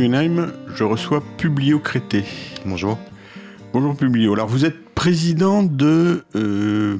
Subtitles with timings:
[0.00, 2.22] Je reçois Publio Crété.
[2.66, 2.98] Bonjour.
[3.72, 4.34] Bonjour Publio.
[4.34, 6.98] Alors vous êtes président de euh,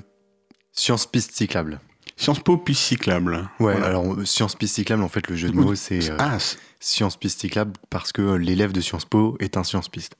[0.73, 1.79] Sciences Piste Cyclable.
[2.17, 3.35] Sciences Po Piste Cyclable.
[3.61, 3.87] Ouais, Voilà.
[3.89, 6.39] alors euh, Sciences Piste Cyclable, en fait, le jeu de mots, c'est euh, Ah,
[6.81, 10.15] Sciences Piste Cyclable parce que euh, l'élève de Sciences Po est un Sciences Piste.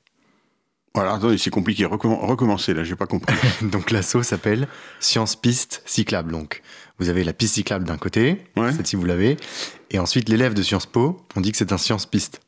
[0.93, 1.83] voilà, attendez, c'est compliqué.
[1.85, 3.35] Recomm- recommencez là, j'ai pas compris.
[3.63, 4.67] Donc l'assaut s'appelle
[4.99, 6.31] Sciences Piste Cyclable.
[6.31, 6.61] Donc
[6.99, 8.71] vous avez la piste cyclable d'un côté, Ouais.
[8.71, 9.37] celle-ci vous l'avez,
[9.89, 12.39] et ensuite l'élève de Sciences Po, on dit que c'est un Sciences Piste.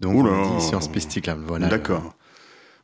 [0.00, 0.32] Donc Oula.
[0.32, 0.90] on dit Sciences.
[1.46, 1.68] Voilà.
[1.68, 2.14] D'accord.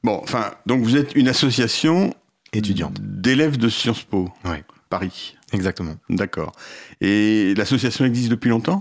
[0.05, 2.15] Bon, enfin, donc vous êtes une association
[2.53, 2.99] Étudiante.
[3.01, 5.37] d'élèves de Sciences Po, Ouais, Paris.
[5.53, 5.97] exactement.
[6.11, 6.53] D'accord.
[7.01, 8.79] Et l'association existe depuis longtemps?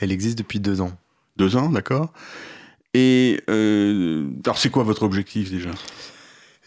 [0.00, 0.92] Elle existe depuis deux ans.
[1.36, 2.12] Deux ans, d'accord.
[2.94, 5.70] Et euh, alors, c'est quoi votre objectif déjà?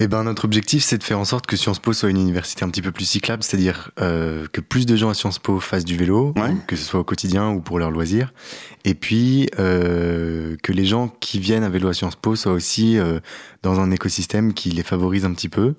[0.02, 2.64] Eh ben, notre objectif, c'est de faire en sorte que Sciences Po soit une université
[2.64, 5.84] un petit peu plus cyclable, c'est-à-dire euh, que plus de gens à Sciences Po fassent
[5.84, 6.54] du vélo, Ouais.
[6.68, 8.32] que ce soit au quotidien ou pour leurs loisirs,
[8.86, 12.98] et puis euh, que les gens qui viennent à vélo à Sciences Po soient aussi
[12.98, 13.20] euh,
[13.62, 15.74] dans un écosystème qui les favorise un petit peu.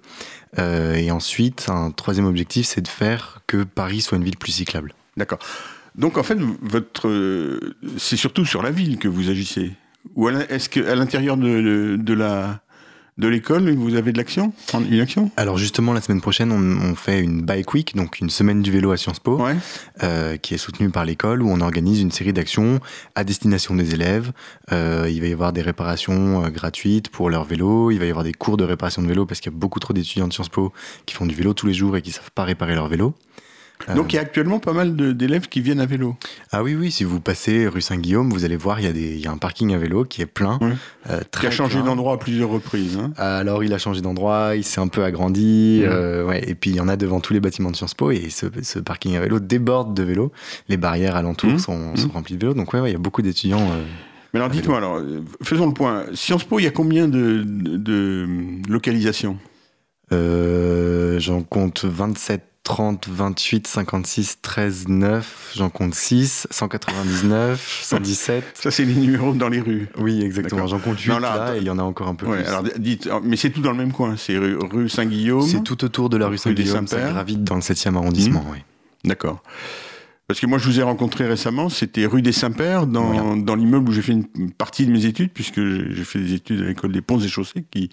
[0.59, 4.53] Euh, et ensuite, un troisième objectif, c'est de faire que Paris soit une ville plus
[4.53, 4.93] cyclable.
[5.17, 5.39] D'accord.
[5.97, 7.59] Donc en fait, votre,
[7.97, 9.73] c'est surtout sur la ville que vous agissez.
[10.15, 12.61] Ou est-ce qu'à l'intérieur de, de, de la
[13.21, 15.31] de l'école, vous avez de l'action Une action?
[15.37, 18.73] Alors justement, la semaine prochaine, on, on fait une Bike Week, donc une semaine du
[18.73, 19.37] vélo à Sciences Po.
[19.37, 19.55] Ouais.
[20.03, 22.81] euh, qui est soutenu par l'école, où on organise une série d'actions
[23.15, 24.33] à destination des élèves.
[24.73, 28.11] Euh, il va y avoir des réparations euh, gratuites pour leur vélo, il va y
[28.11, 30.33] avoir des cours de réparation de vélo, parce qu'il y a beaucoup trop d'étudiants de
[30.33, 30.73] Sciences Po
[31.07, 33.15] qui font du vélo tous les jours et qui savent pas réparer leur vélo.
[33.89, 36.15] Euh, Donc il y a actuellement pas mal d'élèves qui viennent à vélo.
[36.53, 39.15] ah oui, oui, si vous passez rue Saint-Guillaume, vous allez voir, il y, a des-
[39.15, 40.59] il y a un parking à vélo qui est plein.
[40.61, 40.73] Ouais.
[41.09, 42.99] euh, Qui a changé d'endroit à plusieurs reprises.
[42.99, 43.13] hein.
[43.17, 46.77] Alors, il a changé d'endroit, il s'est un peu agrandi, euh, ouais, et puis il
[46.77, 49.21] y en a devant tous les bâtiments de Sciences Po, et ce, ce parking à
[49.21, 50.31] vélo déborde de vélos.
[50.69, 51.59] Les barrières alentours Mhm.
[51.59, 53.63] sont, sont remplies de vélos, donc ouais, ouais, il y a beaucoup d'étudiants.
[53.71, 53.83] euh,
[54.35, 55.01] Mais alors dites-moi, alors,
[55.43, 56.05] faisons le point.
[56.15, 58.27] Sciences Po, il y a combien de, de, de
[58.69, 59.39] localisations?
[61.19, 65.53] J'en compte 27, 30, 28, 56, 13, 9.
[65.57, 68.45] J'en compte 6, 199, 117.
[68.55, 69.89] Ça, c'est les numéros dans les rues.
[69.99, 70.69] Oui, exactement.
[70.69, 72.47] J'en compte 8 Non, là, et il y en a encore un peu Ouais, plus.
[72.47, 74.17] alors dites, mais c'est tout dans le même coin.
[74.17, 75.43] C'est rue, rue Saint-Guillaume.
[75.43, 78.45] C'est tout autour de la rue Saint-Guillaume, ça gravite dans le 7e arrondissement.
[78.53, 78.59] oui.
[79.05, 79.43] D'accord.
[80.29, 83.89] Parce que moi, je vous ai rencontré récemment, c'était rue des Saints-Pères, dans, dans l'immeuble
[83.89, 86.67] où j'ai fait une partie de mes études, puisque j'ai j'ai fait des études à
[86.67, 87.91] l'école des Ponts et Chaussées, qui,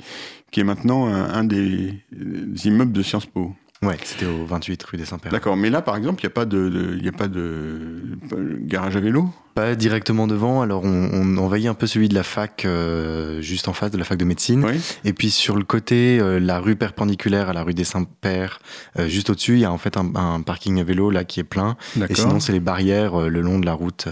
[0.52, 3.56] qui est maintenant un, un des, des immeubles de Sciences Po.
[3.84, 5.32] Ouais, c'était au 28 rue des Saints-Pères.
[5.32, 5.56] D'accord.
[5.56, 8.18] Mais là, par exemple, il n'y a pas de, de- y a pas de,
[8.62, 9.30] garage à vélo?
[9.54, 13.68] Pas directement devant, alors on, on envahit un peu celui de la fac, euh, juste
[13.68, 14.64] en face de la fac de médecine.
[14.66, 14.80] Oui.
[15.04, 18.60] Et puis sur le côté, euh, la rue perpendiculaire à la rue des Saints-Pères,
[19.00, 21.40] euh, juste au-dessus, il y a en fait un, un parking à vélo là qui
[21.40, 21.76] est plein.
[22.10, 24.08] Et sinon, c'est les barrières le long de la route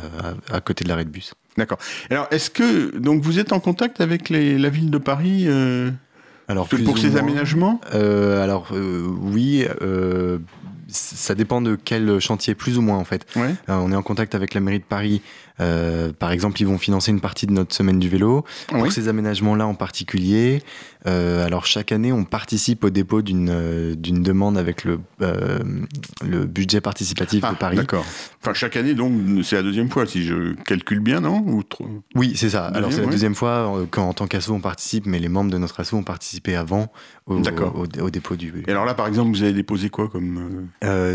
[0.52, 1.34] à, à côté de l'arrêt de bus.
[1.58, 1.78] D'accord.
[2.10, 5.90] Alors, est-ce que donc vous êtes en contact avec les- la ville de Paris euh,
[6.48, 7.20] Alors, pour plus ces moins.
[7.20, 10.38] aménagements Euh, Alors euh, oui, euh,
[10.88, 13.26] ça dépend de quel chantier, plus ou moins en fait.
[13.36, 13.56] Ouais.
[13.68, 15.22] On est en contact avec la mairie de Paris.
[15.62, 18.44] Euh, par exemple, ils vont financer une partie de notre semaine du vélo.
[18.68, 20.62] Pour ces aménagements-là en particulier,
[21.08, 26.46] euh, alors chaque année, on participe au dépôt d'une euh, d'une demande avec le, le
[26.46, 27.78] budget participatif Ah, de Paris.
[27.78, 28.06] D'accord.
[28.42, 29.14] Enfin, chaque année, donc,
[29.44, 32.66] c'est la deuxième fois, si je calcule bien, non Ou trop Oui, c'est ça.
[32.66, 33.12] Alors c'est la ouais.
[33.12, 36.56] deuxième fois qu'en tant qu'asso on participe, mais les membres de notre asso ont participé
[36.56, 36.92] avant
[37.28, 37.76] au, D'accord.
[37.76, 38.54] au, au dépôt du.
[38.68, 40.68] Et alors là, par exemple, vous avez déposé quoi comme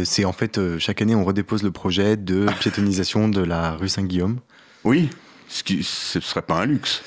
[0.04, 4.29] c'est en fait chaque année on redépose le projet de piétonisation de la rue Saint-Guillaume.
[4.84, 5.10] Oui,
[5.48, 7.02] ce qui ce serait pas un luxe.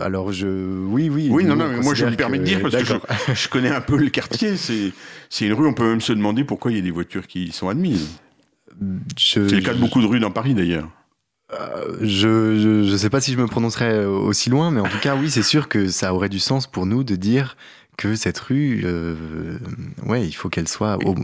[0.00, 1.28] Alors je, oui, oui.
[1.30, 2.94] Oui, non, non, on mais moi je me permets de dire parce que je,
[3.34, 4.56] je connais un peu le quartier.
[4.56, 4.92] C'est
[5.30, 7.44] c'est une rue, on peut même se demander pourquoi il y a des voitures qui
[7.44, 8.08] y sont admises.
[9.16, 10.88] Je, C'est le cas de beaucoup de rues dans Paris d'ailleurs.
[11.52, 14.98] Euh, je, je, je sais pas si je me prononcerai aussi loin, mais en tout
[14.98, 17.56] cas, oui, c'est sûr que ça aurait du sens pour nous de dire
[17.96, 19.58] que cette rue, euh,
[20.04, 21.14] ouais, il faut qu'elle soit au-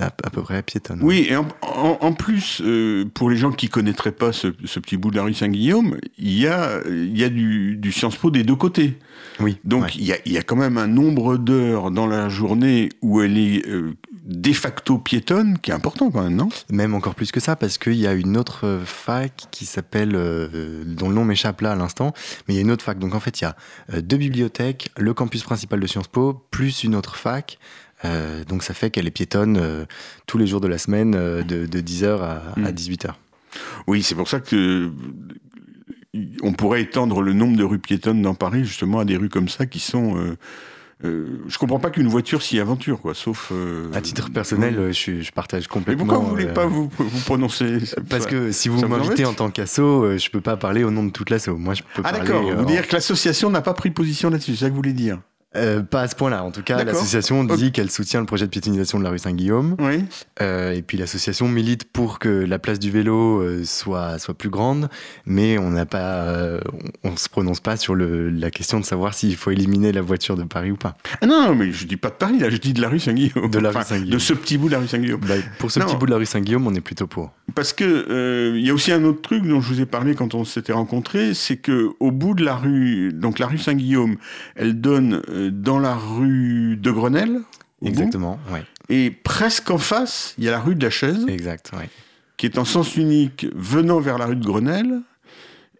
[0.00, 1.00] à, à peu près piétonne.
[1.02, 4.80] Oui, et en, en- en plus, euh, pour les gens qui connaîtraient pas ce, ce
[4.80, 8.16] petit bout de la rue Saint-Guillaume, il y a, il y a du, du Sciences
[8.16, 8.98] Po des deux côtés.
[9.40, 9.58] oui.
[9.64, 9.90] Donc ouais.
[9.96, 13.20] il y, a, il y a quand même un nombre d'heures dans la journée où
[13.20, 13.92] elle est euh,
[14.24, 16.48] de facto piétonne qui est important quand même, non?
[16.70, 20.12] Même encore plus que ça, parce qu'il y a une autre euh, fac qui s'appelle,
[20.14, 22.14] euh, dont le nom m'échappe là à l'instant,
[22.48, 22.98] mais il y a une autre fac.
[22.98, 23.54] Donc en fait, il y a
[23.92, 27.58] euh, deux bibliothèques, le campus principal de Sciences Po, plus une autre fac.
[28.06, 29.84] Euh, donc ça fait qu'elle est piétonne euh,
[30.26, 33.10] tous les jours de la semaine, de, de 10h à, à 18h.
[33.86, 34.90] Oui, c'est pour ça que
[36.42, 39.48] on pourrait étendre le nombre de rues piétonnes dans Paris justement à des rues comme
[39.48, 40.36] ça qui sont
[41.04, 43.50] euh, je comprends pas qu'une voiture s'y aventure, quoi, sauf.
[43.52, 46.04] euh, À titre personnel, euh, je, je partage Mais complètement.
[46.04, 49.50] pourquoi vous voulez euh, pas vous, vous prononcer Parce que si vous m'invitez en tant
[49.50, 51.48] qu'asso, je peux pas parler au nom de toute l'asso.
[51.56, 52.18] Moi, je peux Ah parler.
[52.20, 54.76] d'accord, vous en- dire que l'association n'a pas pris position là-dessus, c'est ça que vous
[54.76, 55.18] voulez dire
[55.56, 56.42] Euh, pas à ce point-là.
[56.42, 59.76] En tout cas, l'association dit qu'elle soutient le projet de piétonisation de la rue Saint-Guillaume.
[59.78, 60.04] Oui.
[60.40, 64.50] Euh, et puis l'association milite pour que la place du vélo euh, soit, soit plus
[64.50, 64.88] grande,
[65.26, 66.60] mais on n'a pas,
[67.04, 70.36] on, se prononce pas sur le, la question de savoir s'il faut éliminer la voiture
[70.36, 70.96] de Paris ou pas.
[71.20, 73.50] Ah non, mais je dis pas de Paris, là, je dis de la rue Saint-Guillaume.
[73.50, 74.10] De la rue Saint-Guillaume.
[74.10, 75.20] De ce petit bout de la rue Saint-Guillaume.
[75.20, 75.86] Bah, pour ce Non.
[75.86, 77.32] petit bout de la rue Saint-Guillaume, on est plutôt pour.
[77.54, 80.34] Parce que il y a aussi un autre truc dont je vous ai parlé quand
[80.34, 84.16] on s'était rencontrés, c'est que au bout de la rue, donc la rue Saint-Guillaume,
[84.56, 87.40] elle donne euh, dans la rue de Grenelle,
[87.84, 88.38] Exactement,
[88.88, 91.88] et presque en face, il y a la rue de la Chaise, Exact, ouais.
[92.36, 95.00] qui est en sens unique venant vers la rue de Grenelle.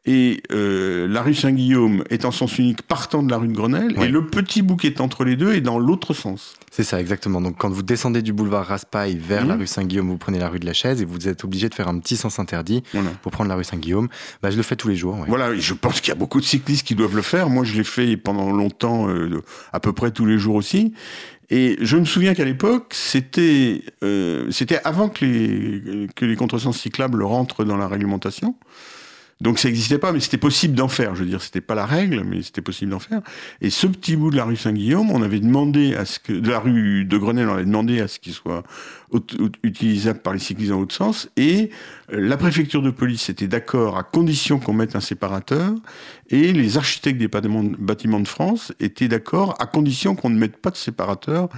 [0.07, 3.95] Et euh, la rue Saint-Guillaume est en sens unique partant de la rue de Grenelle,
[4.03, 6.57] et le petit bout qui est entre les deux est dans l'autre sens.
[6.77, 7.41] C'est ça, exactement.
[7.41, 10.59] Donc, quand vous descendez du boulevard Raspail vers la rue Saint-Guillaume, vous prenez la rue
[10.59, 13.11] de la Chaise et vous êtes obligé de faire un petit sens interdit Voilà.
[13.23, 14.09] pour prendre la rue Saint-Guillaume.
[14.43, 15.15] Bah, je le fais tous les jours.
[15.21, 15.27] ouais.
[15.29, 17.49] Voilà, je pense qu'il y a beaucoup de cyclistes qui doivent le faire.
[17.49, 19.41] Moi, je l'ai fait pendant longtemps, euh,
[19.73, 20.93] à peu près tous les jours aussi.
[21.49, 26.77] Et je me souviens qu'à l'époque, c'était euh, c'était avant que les, que les contresens
[26.77, 28.57] cyclables rentrent dans la réglementation.
[29.45, 31.15] Donc ça n'existait pas, mais c'était possible d'en faire.
[31.15, 33.21] Je veux dire, c'était pas la règle, mais c'était possible d'en faire.
[33.61, 36.49] Et ce petit bout de la rue Saint-Guillaume, on avait demandé à ce que de
[36.49, 38.63] la rue de Grenelle, on avait demandé à ce qu'il soit
[39.13, 41.29] ut- ut- utilisable par les cyclistes en haut sens.
[41.37, 41.69] Et
[42.11, 45.75] euh, la préfecture de police était d'accord à condition qu'on mette un séparateur.
[46.31, 50.71] Et les architectes des bâtiments de France étaient d'accord à condition qu'on ne mette pas
[50.71, 51.51] de séparateur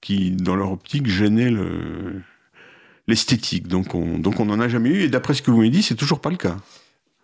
[0.00, 2.20] qui, dans leur optique, gênait le
[3.06, 3.68] l'esthétique.
[3.68, 5.02] Donc on donc on n'en a jamais eu.
[5.02, 6.56] Et d'après ce que vous m'avez dit, c'est toujours pas le cas.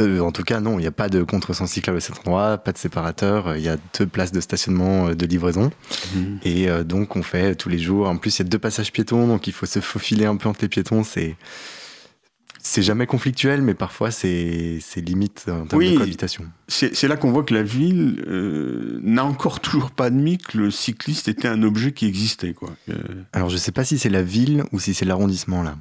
[0.02, 2.58] Euh, en tout cas, non, il n'y a pas de contresens cyclable à cet endroit,
[2.58, 3.46] pas de séparateur.
[3.48, 5.70] euh, Il y a deux places de stationnement euh, de livraison.
[6.42, 8.08] Et euh, donc, on fait tous les jours.
[8.08, 10.48] En plus, il y a deux passages piétons, donc il faut se faufiler un peu
[10.48, 11.04] entre les piétons.
[11.04, 11.36] C'est.
[12.66, 15.92] C'est jamais conflictuel, mais parfois c'est c'est limite en termes Oui.
[15.92, 16.46] de cohabitation.
[16.66, 20.70] C'est là qu'on voit que la ville euh, n'a encore toujours pas admis que le
[20.70, 22.54] cycliste était un objet qui existait.
[22.54, 22.70] Quoi.
[23.34, 25.76] Alors je sais pas si c'est la ville ou si c'est l'arrondissement là.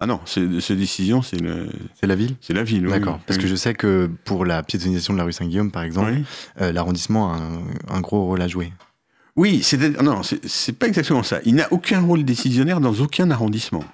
[0.00, 0.46] Ah non, ces
[0.76, 1.68] décisions, c'est le-
[2.00, 2.86] C'est la ville c'est la ville.
[2.86, 3.16] oui, D'accord.
[3.16, 3.22] oui.
[3.26, 6.24] Parce que je sais que pour la piétonisation de la rue Saint-Guillaume, par exemple, Oui.
[6.60, 7.62] euh, l'arrondissement a un,
[7.96, 8.72] un gros rôle à jouer.
[9.36, 11.38] Oui, c'est non, c'est pas exactement ça.
[11.44, 13.84] Il n'a aucun rôle décisionnaire dans aucun arrondissement.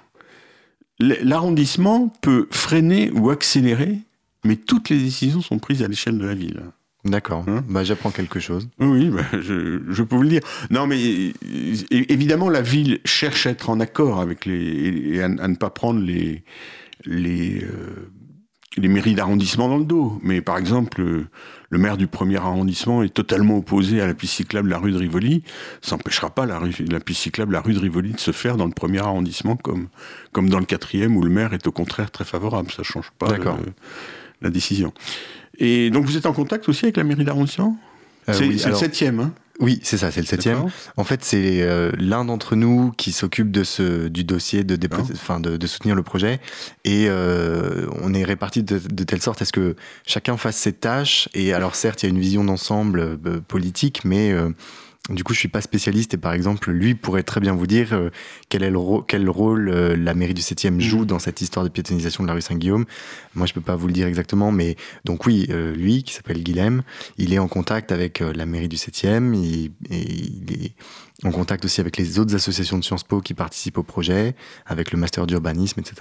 [0.99, 3.99] L'arrondissement peut freiner ou accélérer,
[4.43, 6.61] mais toutes les décisions sont prises à l'échelle de la ville.
[7.05, 7.45] D'accord.
[7.47, 8.67] Hein bah, J'apprends quelque chose.
[8.79, 10.41] Oui, bah, je, je peux vous le dire.
[10.71, 10.99] Non, mais
[11.91, 15.69] évidemment, la ville cherche à être en accord avec les et à, à ne pas
[15.69, 16.43] prendre les
[17.05, 18.09] les euh,
[18.77, 20.19] les mairies d'arrondissement dans le dos.
[20.23, 21.01] Mais par exemple,
[21.69, 24.91] le maire du premier arrondissement est totalement opposé à la piste cyclable de la rue
[24.91, 25.43] de Rivoli.
[25.81, 28.57] Ça n'empêchera pas la, rue- la piste cyclable la rue de Rivoli de se faire
[28.57, 29.87] dans le premier arrondissement comme
[30.31, 32.71] comme dans le quatrième où le maire est au contraire très favorable.
[32.71, 33.71] Ça change pas le-
[34.41, 34.91] la décision.
[35.59, 37.77] Et donc vous êtes en contact aussi avec la mairie d'arrondissement
[38.27, 39.33] Euh, C'est oui, c'est alors- le septième, hein?
[39.61, 40.65] Oui, c'est ça, c'est le septième.
[40.97, 44.97] En fait, c'est euh, l'un d'entre nous qui s'occupe de ce du dossier de, dépo-
[44.97, 45.07] D'accord.
[45.13, 46.41] enfin, de, de soutenir le projet,
[46.83, 50.73] et euh, on est répartis de, de telle sorte à ce que chacun fasse ses
[50.73, 51.29] tâches.
[51.33, 54.33] Et alors, certes, il y a une vision d'ensemble euh, politique, mais
[55.09, 56.13] du coup, je suis pas spécialiste.
[56.15, 58.09] Et par exemple, lui pourrait très bien vous dire euh,
[58.49, 61.05] quel est le ro- quel rôle euh, la mairie du 7e joue Mhm.
[61.05, 62.85] dans cette histoire de piétonisation de la rue Saint-Guillaume.
[63.35, 66.41] Moi, je peux pas vous le dire exactement, mais donc oui, euh, lui qui s'appelle
[66.41, 66.81] Guilhem,
[67.17, 70.73] il est en contact avec la mairie du 7e, il, et il est
[71.23, 74.35] en contact aussi avec les autres associations de Sciences Po qui participent au projet,
[74.65, 75.95] avec le master d'urbanisme, etc.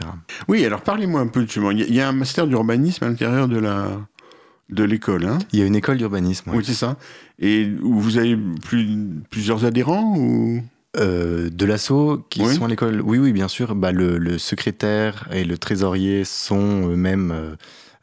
[0.49, 3.58] Oui, alors parlez-moi un peu a- il y, a un master d'urbanisme à l'intérieur de
[3.58, 4.00] la
[4.71, 6.59] de l'école, hein Il y a une école d'urbanisme ouais.
[6.59, 6.97] Oui, c'est ça.
[7.38, 8.87] Et vous avez plus,
[9.30, 10.62] plusieurs adhérents ou?
[10.97, 12.54] Euh, de l'assaut qui Oui.
[12.54, 13.00] sont à l'école.
[13.00, 13.75] Oui, oui, bien sûr.
[13.75, 17.56] Bah, le, le secrétaire et le trésorier sont eux-mêmes euh,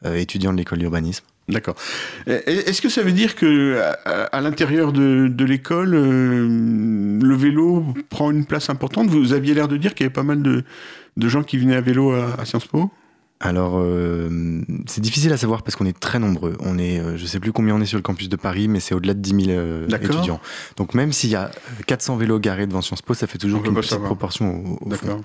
[0.04, 1.24] euh, étudiants de l'école d'urbanisme.
[1.48, 1.74] D'accord.
[2.26, 6.46] Est-ce que ça veut dire que à, à l'intérieur de, de l'école, euh,
[7.20, 9.08] le vélo prend une place importante?
[9.08, 10.62] Vous aviez l'air de dire qu'il y avait pas mal de,
[11.16, 12.90] de gens qui venaient à vélo à, à Sciences Po?
[13.44, 16.56] Alors, euh, c'est difficile à savoir parce qu'on est très nombreux.
[16.60, 18.78] On est, euh, je sais plus combien on est sur le campus de Paris, mais
[18.78, 20.40] c'est au-delà de 10 000 euh, étudiants.
[20.76, 21.50] Donc, même s'il y a
[21.88, 24.06] 400 vélos garés devant Sciences Po, ça fait toujours une petite savoir.
[24.06, 25.24] proportion au, au fond.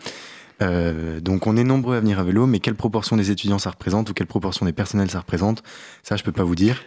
[1.21, 4.09] Donc, on est nombreux à venir à vélo, mais quelle proportion des étudiants ça représente
[4.09, 5.62] ou quelle proportion des personnels ça représente,
[6.01, 6.81] ça, je peux pas vous dire.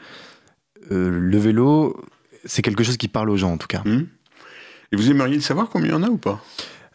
[0.90, 2.02] Le vélo,
[2.44, 3.82] c'est quelque chose qui parle aux gens, en tout cas.
[3.86, 4.08] Hum.
[4.90, 6.42] Et vous aimeriez savoir combien il y en a ou pas?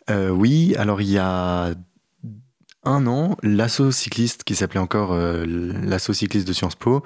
[0.10, 1.74] Oui, alors il y a
[2.86, 7.04] un an, l'asso cycliste, qui s'appelait encore euh, l'asso cycliste de Sciences Po,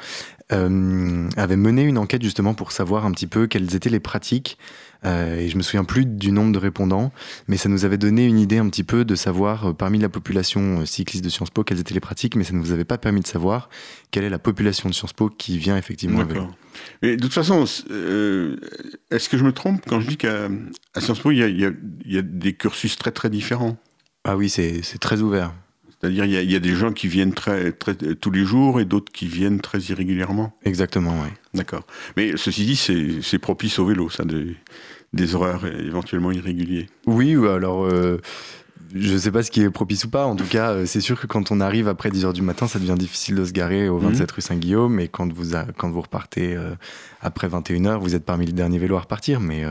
[0.52, 4.58] euh, avait mené une enquête justement pour savoir un petit peu quelles étaient les pratiques.
[5.06, 7.14] Euh, et je me souviens plus du nombre de répondants,
[7.48, 10.86] mais ça nous avait donné une idée un petit peu de savoir parmi la population
[10.86, 13.22] cycliste de Sciences Po quelles étaient les pratiques, mais ça ne nous avait pas permis
[13.22, 13.70] de savoir
[14.12, 16.38] quelle est la population de Sciences Po qui vient effectivement avec.
[17.02, 20.50] Mais de toute façon, est-ce que je me trompe quand je dis qu'à
[20.98, 23.78] Sciences Po, il y, y a, des cursus très très différents?
[24.26, 25.54] Ah oui, c'est très ouvert.
[26.00, 28.86] C'est-à-dire il y, y, a des gens qui viennent très, très, tous les jours et
[28.86, 30.54] d'autres qui viennent très irrégulièrement.
[30.64, 31.30] Exactement, oui.
[31.54, 31.86] D'accord.
[32.16, 34.56] Mais ceci dit, c'est propice au vélo, ça, des,
[35.14, 36.88] des horaires éventuellement irréguliers.
[37.06, 38.18] Oui, alors euh,
[38.96, 40.26] je ne sais pas ce qui est propice ou pas.
[40.26, 42.80] En tout cas, euh, c'est sûr que quand on arrive après 10h du matin, ça
[42.80, 44.36] devient difficile de se garer au 27 mhm.
[44.36, 45.00] rue Saint-Guillaume.
[45.00, 46.76] Et quand vous, quand vous repartez euh,
[47.22, 49.40] après 21h, vous êtes parmi les derniers vélos à repartir.
[49.40, 49.64] Mais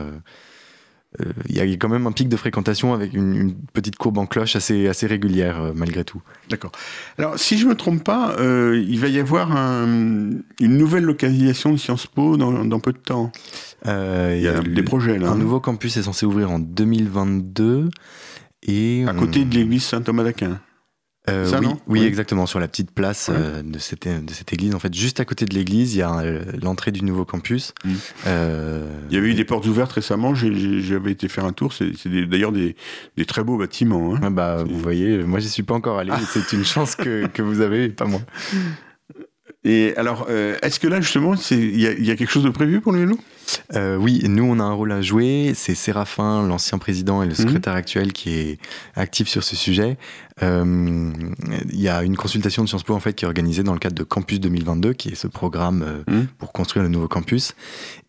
[1.18, 4.26] il euh, y a quand même un pic de fréquentation avec une, petite courbe en
[4.26, 6.20] cloche assez, assez régulière euh, malgré tout.
[6.50, 6.72] D'accord.
[7.16, 11.72] Alors si je ne me trompe pas, euh, il va y avoir une nouvelle localisation
[11.72, 13.32] de Sciences Po dans, peu de temps.
[13.86, 15.28] il y a des projets là.
[15.28, 15.36] Un hein.
[15.36, 17.88] nouveau campus est censé ouvrir en 2022.
[18.64, 20.60] Et à côté de l'église Saint-Thomas d'Aquin.
[21.28, 24.74] Euh, oui, exactement, sur la petite place euh, de, cette, de cette église.
[24.74, 27.74] En fait, juste à côté de l'église, il y a euh, l'entrée du nouveau campus.
[27.84, 27.90] Mm.
[29.10, 31.72] il y avait eu des portes ouvertes récemment, j'avais été faire un tour.
[31.72, 32.76] C'est d'ailleurs des,
[33.16, 34.14] des, très beaux bâtiments.
[34.14, 34.20] Hein.
[34.22, 36.12] Ah bah, vous voyez, moi, j'y suis pas encore allé.
[36.32, 38.20] C'est une chance que, que, vous avez, pas moi.
[39.64, 42.92] Et alors, est-ce que là, justement, il y, y, a quelque chose de prévu pour
[42.92, 43.18] le vélo
[43.74, 45.52] euh, oui, nous on a un rôle à jouer.
[45.54, 47.36] C'est Séraphin, l'ancien président et le mhm.
[47.36, 48.58] secrétaire actuel, qui est
[48.94, 49.96] actif sur ce sujet.
[50.42, 51.12] Euh,
[51.68, 53.80] il y a une consultation de Sciences Po en fait qui est organisée dans le
[53.80, 56.26] cadre de Campus 2022, qui est ce programme euh, mhm.
[56.38, 57.54] pour construire le nouveau campus.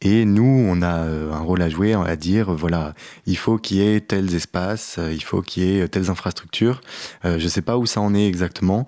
[0.02, 2.94] Et nous, on a un rôle à jouer, à dire voilà,
[3.26, 6.82] il faut qu'il y ait tels espaces, il faut qu'il y ait telles infrastructures.
[7.24, 8.88] je ne sais pas où ça en est exactement.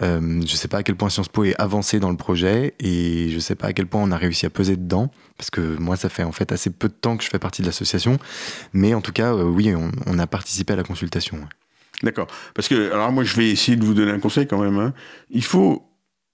[0.00, 2.74] Euh, je ne sais pas à quel point Sciences Po est avancé dans le projet
[2.80, 5.50] et je ne sais pas à quel point on a réussi à peser dedans parce
[5.50, 7.66] que moi ça fait en fait assez peu de temps que je fais partie de
[7.66, 8.18] l'association,
[8.72, 9.72] mais en tout cas euh, oui
[10.06, 11.40] on, a participé à la consultation.
[12.02, 12.26] D'accord.
[12.54, 14.78] Parce que alors moi je vais essayer de vous donner un conseil quand même.
[14.78, 14.94] Hein.
[15.30, 15.86] Il faut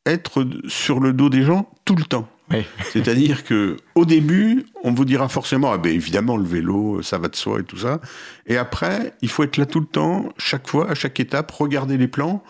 [0.06, 2.28] être sur le dos des gens tout le temps.
[2.92, 7.28] C'est-à-dire que au début, on vous dira forcément, ah ben évidemment le vélo, ça va
[7.28, 8.00] de soi et tout ça.
[8.46, 11.98] Et après, il faut être là tout le temps, chaque fois, à chaque étape, regarder
[11.98, 12.42] les plans.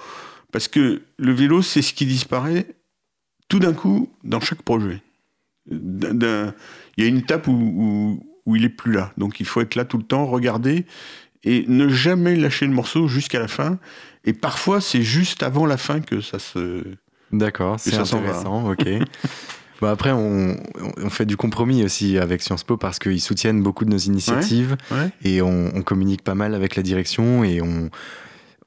[0.53, 2.67] Parce que le vélo, c'est ce qui disparaît
[3.49, 5.03] tout d'un coup dans chaque projet.
[5.71, 6.55] Il
[6.97, 9.13] y a une étape où, il est plus là.
[9.19, 10.87] Donc il faut être là tout le temps, regarder
[11.45, 13.79] et ne jamais lâcher le morceau jusqu'à la fin.
[14.25, 16.83] Et parfois, c'est juste avant la fin que ça se.
[17.31, 18.87] D'accord, c'est intéressant, ok.
[19.83, 20.57] après, on,
[21.11, 24.77] fait du compromis aussi avec Sciences Po parce qu'ils soutiennent beaucoup de nos initiatives
[25.23, 27.91] et on, on, communique pas mal avec la direction et on,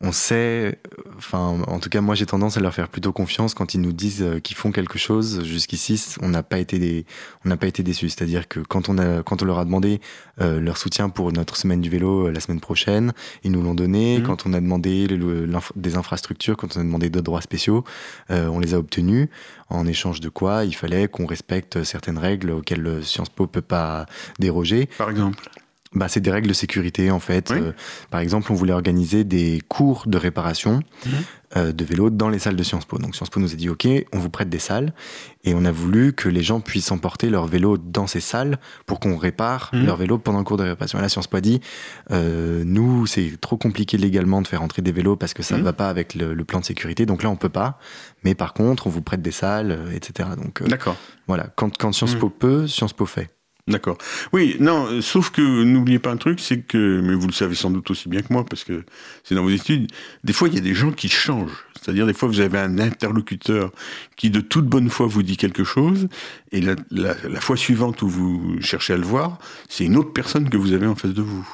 [0.04, 0.80] on sait,
[1.18, 3.94] enfin, en tout cas, moi j'ai tendance à leur faire plutôt confiance quand ils nous
[3.94, 5.44] disent euh, qu'ils font quelque chose.
[5.44, 7.06] Jusqu'ici, on n'a pas été des,
[7.46, 8.10] on n'a pas été déçus.
[8.10, 10.02] C'est-à-dire que quand on a, quand on leur a demandé
[10.42, 13.76] euh, leur soutien pour notre semaine du vélo euh, la semaine prochaine, ils nous l'ont
[13.76, 14.20] donné.
[14.20, 14.24] Mmh.
[14.24, 15.08] Quand on a demandé
[15.76, 17.84] des infrastructures, quand on a demandé d'autres droits spéciaux,
[18.30, 19.30] on les a obtenus.
[19.70, 24.06] En échange de quoi, il fallait qu'on respecte certaines règles auxquelles Sciences Po peut pas
[24.40, 24.88] déroger.
[24.98, 25.50] Par exemple
[25.94, 27.52] bah, c'est des règles de sécurité en fait.
[27.52, 27.74] Euh,
[28.10, 31.12] par exemple, on voulait organiser des cours de réparation mhm.
[31.58, 32.98] euh, de vélo dans les salles de Sciences Po.
[32.98, 34.94] Donc Sciences Po nous a dit OK, on vous prête des salles
[35.44, 39.02] et on a voulu que les gens puissent emporter leur vélo dans ces salles pour
[39.02, 39.86] qu'on répare mhm.
[39.86, 40.98] leur vélo pendant le cours de réparation.
[40.98, 41.60] Et là, Sciences Po a dit
[42.12, 45.60] euh, nous, c'est trop compliqué légalement de faire entrer des vélos parce que ça ne
[45.60, 45.66] mhm.
[45.66, 47.06] va pas avec le, plan de sécurité.
[47.06, 47.80] Donc là, on peut pas.
[48.24, 50.30] Mais par contre, on vous prête des salles, etc.
[50.42, 50.96] Donc D'accord.
[51.28, 53.30] Voilà, quand, quand Sciences Po peut, Sciences Po fait.
[53.68, 53.98] D'accord.
[54.34, 57.70] Oui, non, sauf que n'oubliez pas un truc, c'est que, mais vous le savez sans
[57.70, 58.84] doute aussi bien que moi, parce que
[59.24, 59.92] c'est dans vos études,
[60.24, 61.66] des fois il y a des gens qui changent.
[61.80, 63.72] C'est-à-dire des fois vous avez un interlocuteur
[64.16, 66.08] qui de toute bonne foi vous dit quelque chose,
[66.52, 69.38] et la, fois suivante où vous cherchez à le voir,
[69.70, 71.48] c'est une autre personne que vous avez en face de vous.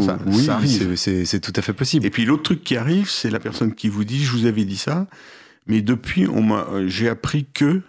[0.00, 2.06] ça, oui, c'est tout à fait possible.
[2.06, 4.64] Et puis l'autre truc qui arrive, c'est la personne qui vous dit, je vous avais
[4.64, 5.06] dit ça,
[5.66, 6.26] mais depuis,
[6.86, 7.82] j'ai appris que,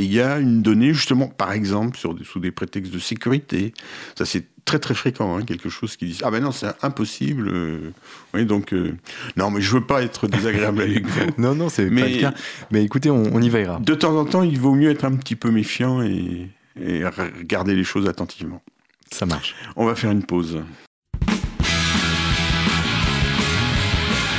[0.00, 3.74] et il y a une donnée, justement, par exemple, sur sous des prétextes de sécurité.
[4.16, 7.50] Ça, c'est très, très fréquent, hein, quelque chose qui dit Ah ben non, c'est impossible.
[7.52, 7.92] Euh.
[8.32, 8.72] oui, donc.
[8.72, 8.96] Euh,
[9.36, 11.20] non, mais je veux pas être désagréable avec vous.
[11.36, 12.32] non, non, c'est pas le cas.
[12.70, 13.78] Mais écoutez, on, y veillera.
[13.78, 16.48] De temps en temps, il vaut mieux être un petit peu méfiant et,
[16.80, 18.62] et regarder les choses attentivement.
[19.10, 19.54] Ça marche.
[19.76, 20.62] On va faire une pause.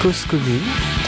[0.02, 1.01] Cause commune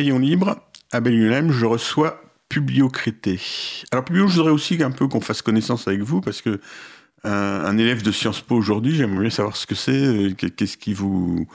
[0.00, 0.56] Libre,
[0.92, 3.38] à Belle je reçois Publio Crété.
[3.92, 6.60] Alors Publio, je voudrais aussi un peu qu'on fasse connaissance avec vous, parce que
[7.22, 11.46] un, élève de Sciences Po aujourd'hui, j'aimerais savoir ce que c'est, euh, qu'est-ce qui vous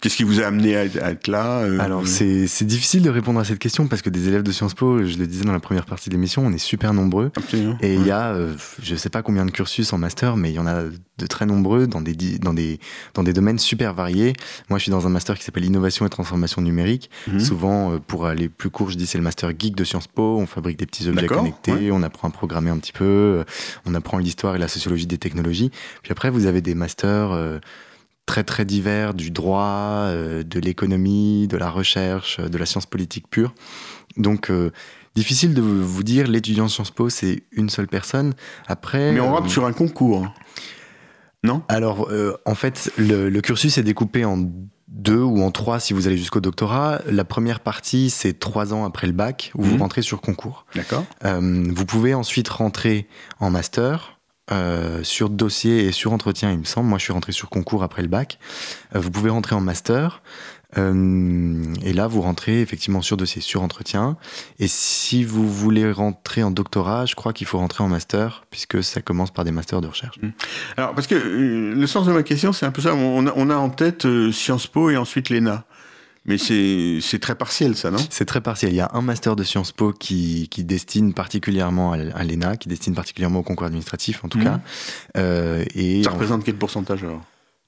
[0.00, 3.44] Qu'est-ce qui vous a amené à, être là euh, Alors, c'est difficile de répondre à
[3.44, 5.84] cette question parce que des élèves de Sciences Po, je le disais dans la première
[5.84, 7.30] partie de l'émission, on est super nombreux.
[7.82, 10.50] Et il y a, euh, je ne sais pas combien de cursus en master, mais
[10.50, 12.80] il y en a de très nombreux dans des, dans des,
[13.12, 14.32] dans des domaines super variés.
[14.70, 17.10] Moi, je suis dans un master qui s'appelle Innovation et Transformation numérique.
[17.26, 17.40] Mhm.
[17.40, 20.38] Souvent, euh, pour aller plus court, je dis c'est le master geek de Sciences Po.
[20.38, 23.44] On fabrique des petits objets connectés, on apprend à programmer un petit peu,
[23.84, 25.70] on apprend l'histoire et la sociologie des technologies.
[26.02, 27.60] Puis après, vous avez des masters
[28.26, 33.28] très très divers, du droit, euh, de l'économie, de la recherche, de la science politique
[33.28, 33.52] pure.
[34.16, 34.70] Donc euh,
[35.14, 38.34] difficile de vous dire l'étudiant Sciences Po c'est une seule personne.
[38.68, 39.12] Après.
[39.12, 40.24] Mais on rentre euh, sur un concours.
[40.24, 40.32] Hein.
[41.42, 41.62] Non?
[41.68, 42.10] Alors
[42.44, 44.46] en fait le, cursus est découpé en
[44.88, 47.00] deux ou en trois si vous allez jusqu'au doctorat.
[47.06, 49.82] La première partie, c'est trois ans après le bac, où vous mhm.
[49.82, 50.66] rentrez sur concours.
[50.74, 51.04] D'accord.
[51.24, 54.19] vous pouvez ensuite rentrer en master,
[54.52, 56.88] euh, sur dossier et sur entretien, il me semble.
[56.88, 58.38] Moi, je suis rentré sur concours après le bac.
[58.94, 60.22] Euh, vous pouvez rentrer en master.
[60.78, 64.16] Euh, et là, vous rentrez effectivement sur dossier, sur entretien.
[64.58, 68.82] Et si vous voulez rentrer en doctorat, je crois qu'il faut rentrer en master, puisque
[68.82, 70.18] ça commence par des masters de recherche.
[70.22, 70.28] Mmh.
[70.76, 72.94] Alors, parce que le sens de ma question, c'est un peu ça.
[72.94, 75.64] On a, on a en tête Sciences Po et ensuite l'ENA.
[76.26, 77.98] Mais c'est très partiel, ça, non?
[78.10, 78.72] C'est très partiel.
[78.72, 82.68] Il y a un master de Sciences Po qui, qui destine particulièrement à, l'ENA, qui
[82.68, 84.44] destine particulièrement au concours administratif, en tout mhm.
[84.44, 84.60] cas.
[85.16, 87.22] Euh, et ça représente quel pourcentage alors?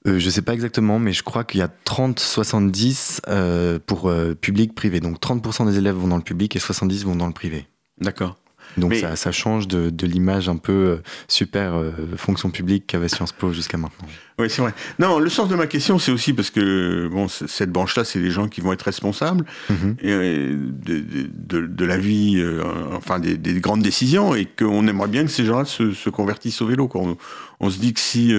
[0.05, 4.13] Euh, je ne sais pas exactement, mais je crois qu'il y a 30-70 euh, pour
[4.39, 4.99] public privé.
[4.99, 7.67] Donc 30% des élèves vont dans le public et 70 vont dans le privé.
[7.99, 8.37] D'accord.
[8.77, 13.09] Donc ça, ça, change de, de l'image un peu euh, super euh, fonction publique qu'avait
[13.09, 14.07] Sciences Po jusqu'à maintenant.
[14.39, 14.73] Oui, c'est vrai.
[14.97, 18.31] Non, le sens de ma question, c'est aussi parce que bon, cette branche-là, c'est les
[18.31, 19.95] gens qui vont être responsables mhm.
[20.01, 22.63] et, de, de, de, la vie, euh,
[22.95, 26.61] enfin des, des, grandes décisions, et qu'on aimerait bien que ces gens-là se, se, convertissent
[26.61, 26.89] au vélo.
[26.95, 27.15] On,
[27.59, 28.33] on, se dit que si,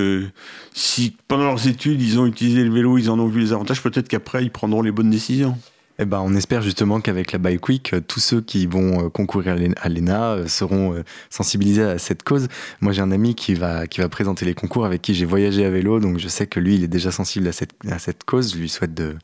[0.72, 3.82] si pendant leurs études, ils ont utilisé le vélo, ils en ont vu les avantages,
[3.82, 5.56] peut-être qu'après, ils prendront les bonnes décisions.
[6.00, 9.08] Eh ben, on espère justement qu'avec la Bike Week, euh, tous ceux qui vont euh,
[9.10, 12.48] concourir à l'ENA euh, seront sensibilisés à cette cause.
[12.80, 15.64] Moi, j'ai un ami qui va, qui va présenter les concours avec qui j'ai voyagé
[15.64, 18.24] à vélo, donc je sais que lui, il est déjà sensible à cette, à cette
[18.24, 18.54] cause.
[18.54, 19.16] Je lui souhaite de,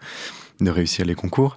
[0.60, 1.56] de réussir les concours.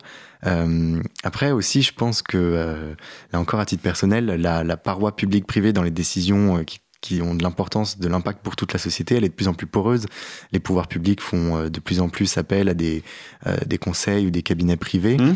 [1.24, 2.94] Après aussi, je pense que,
[3.32, 7.36] là encore à titre personnel, la, la paroi publique-privée dans les décisions qui qui ont
[7.36, 10.06] de l'importance, de l'impact pour toute la société, elle est de plus en plus poreuse.
[10.54, 13.04] Les pouvoirs publics font euh, de plus en plus appel à des,
[13.46, 15.36] euh, des conseils ou des cabinets privés mmh.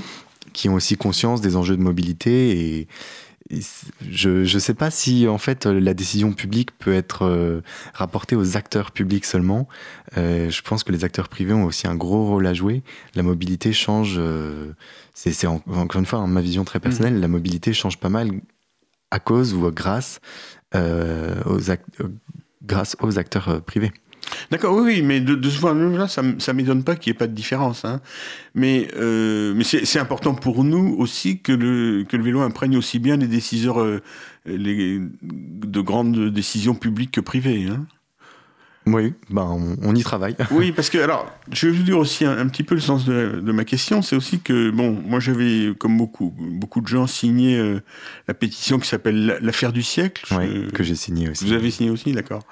[0.53, 2.87] qui ont aussi conscience des enjeux de mobilité et,
[3.49, 7.61] je ne sais pas si en fait la décision publique peut être euh,
[7.93, 9.69] rapportée aux acteurs publics seulement.
[10.17, 12.83] je pense que les acteurs privés ont aussi un gros rôle à jouer.
[13.15, 14.19] La mobilité change.
[15.13, 17.13] c'est encore une fois hein, ma vision très personnelle.
[17.13, 17.21] Mmh.
[17.21, 18.31] La mobilité change pas mal
[19.11, 20.56] à cause ou grâce euh,
[21.45, 22.07] aux euh,
[22.65, 23.91] grâce aux acteurs euh, privés.
[24.51, 27.15] D'accord, oui, oui, mais de, ce point de vue-là, ça ne m'étonne pas qu'il n'y
[27.15, 27.85] ait pas de différence.
[27.85, 28.01] Hein.
[28.55, 33.15] Mais, mais c'est important pour nous aussi que le, que le vélo imprègne aussi bien
[33.15, 33.79] les décideurs
[34.45, 37.67] les, de grandes décisions publiques que privées.
[37.69, 37.85] Hein.
[38.93, 40.35] Oui, ben on, y travaille.
[40.51, 43.51] oui, parce que, alors, je vais vous dire aussi un, petit peu le sens de,
[43.51, 44.01] ma question.
[44.01, 47.81] C'est aussi que, bon, moi j'avais, comme beaucoup, beaucoup de gens, signé euh,
[48.27, 50.25] la pétition qui s'appelle L'affaire du siècle.
[50.37, 51.45] Oui, que j'ai signé aussi.
[51.45, 52.43] Vous avez signé aussi, d'accord.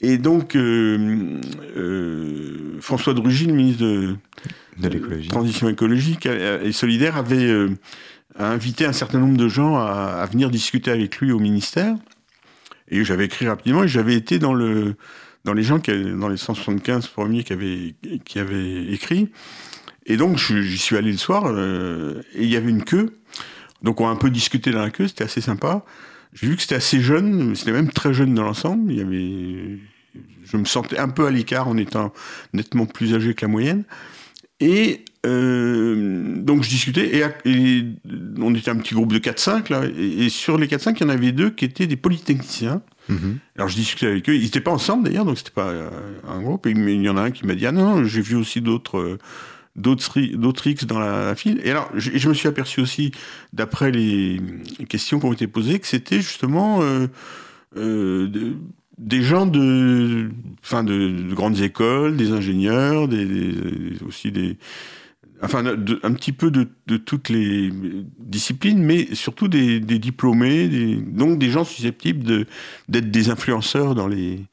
[0.00, 1.40] Et donc, euh,
[1.76, 4.16] euh, François Drugy, le ministre de,
[4.78, 7.50] de l'écologie, transition écologique et solidaire, avait
[8.38, 11.96] invité un certain nombre de gens à, à venir discuter avec lui au ministère.
[12.88, 14.94] Et j'avais écrit rapidement et j'avais été dans le
[15.46, 19.30] dans les gens, qui, dans les 175 premiers qui avaient, qui avaient écrit.
[20.04, 23.18] Et donc, j'y suis allé le soir, euh, et il y avait une queue.
[23.82, 25.84] Donc, on a un peu discuté dans la queue, c'était assez sympa.
[26.32, 28.92] J'ai vu que c'était assez jeune, c'était même très jeune dans l'ensemble.
[28.92, 29.78] Il y avait,
[30.44, 32.12] je me sentais un peu à l'écart en étant
[32.52, 33.84] nettement plus âgé que la moyenne.
[34.58, 37.84] Et euh, donc je discutais, et,
[38.38, 41.04] on était un petit groupe de 4-5 là, et, et, sur les 4-5, il y
[41.04, 42.82] en avait deux qui étaient des polytechniciens.
[43.08, 43.38] Mhm.
[43.56, 45.90] Alors je discutais avec eux, ils n'étaient pas ensemble d'ailleurs, donc c'était pas euh,
[46.28, 46.66] un groupe.
[46.66, 48.98] Et il y en a un qui m'a dit ah non, j'ai vu aussi d'autres
[48.98, 49.18] euh,
[49.76, 51.60] d'autres X dans la, file.
[51.64, 53.12] Et alors je, je, me suis aperçu aussi,
[53.52, 54.40] d'après les
[54.88, 56.80] questions qui ont été posées, que c'était justement
[57.76, 58.28] euh,
[58.98, 60.30] des gens de,
[60.62, 64.56] enfin de, grandes écoles, des ingénieurs, des aussi des
[65.42, 67.70] enfin un petit peu de, toutes les
[68.18, 72.46] disciplines, mais surtout des, diplômés, donc des gens susceptibles
[72.88, 74.46] d'être des influenceurs dans les,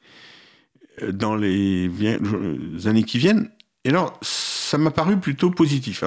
[2.86, 3.50] années qui viennent.
[3.84, 6.04] Et alors, ça m'a paru plutôt positif.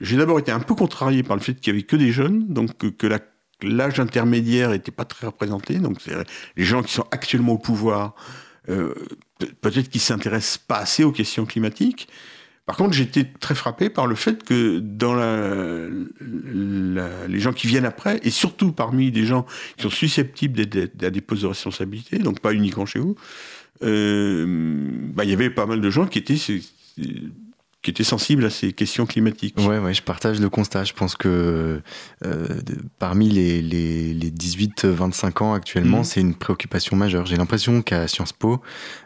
[0.00, 2.48] J'ai d'abord été un peu contrarié par le fait qu'il y avait que des jeunes,
[2.48, 3.06] donc que,
[3.62, 5.78] l'âge intermédiaire n'était pas très représenté.
[5.78, 5.98] Donc
[6.56, 8.14] les gens qui sont actuellement au pouvoir,
[8.70, 8.94] euh,
[9.60, 12.08] peut-être qu'ils s'intéressent pas assez aux questions climatiques.
[12.70, 15.16] Par contre, j'étais très frappé par le fait que dans
[17.26, 19.44] les gens qui viennent après, et surtout parmi des gens
[19.76, 23.16] qui sont susceptibles d'être à des postes de responsabilité, donc pas uniquement chez vous,
[23.82, 26.36] euh, bah, il y avait pas mal de gens qui étaient
[27.82, 29.56] qui était sensible à ces questions climatiques.
[29.58, 30.84] Ouais, ouais, je partage le constat.
[30.84, 31.80] Je pense que
[32.26, 32.46] euh,
[32.98, 36.04] parmi les, les, les 18-25 ans actuellement, mhm.
[36.04, 37.24] c'est une préoccupation majeure.
[37.24, 38.60] J'ai l'impression qu'à Sciences Po,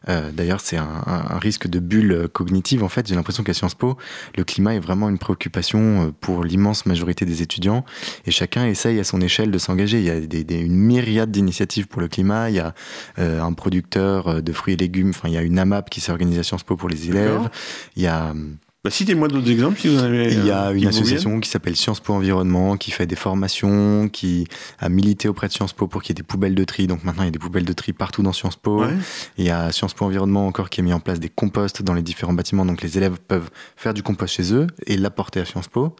[0.08, 2.82] euh, d'ailleurs, c'est un, un, risque de bulle cognitive.
[2.82, 3.96] En fait, j'ai l'impression qu'à Sciences Po,
[4.36, 7.84] le climat est vraiment une préoccupation euh, pour l'immense majorité des étudiants
[8.26, 9.98] et chacun essaye à son échelle de s'engager.
[10.00, 12.50] Il y a des, des, une myriade d'initiatives pour le climat.
[12.50, 12.74] Il y a
[13.20, 15.10] euh, un producteur de fruits et légumes.
[15.10, 17.48] Enfin, il y a une AMAP qui s'est organisée à Sciences Po pour les élèves.
[17.94, 18.34] Il y a
[18.84, 20.32] bah, Citez-moi d'autres exemples si vous en avez.
[20.32, 24.08] Il y a euh, une association qui s'appelle Sciences Po Environnement, qui fait des formations,
[24.08, 24.46] qui
[24.78, 26.86] a milité auprès de Sciences Po pour qu'il y ait des poubelles de tri.
[26.86, 28.84] Donc maintenant, il y a des poubelles de tri partout dans Sciences Po.
[29.38, 31.94] Il y a Sciences Po Environnement encore qui a mis en place des composts dans
[31.94, 32.64] les différents bâtiments.
[32.64, 35.96] Donc les élèves peuvent faire du compost chez eux et l'apporter à Sciences Po.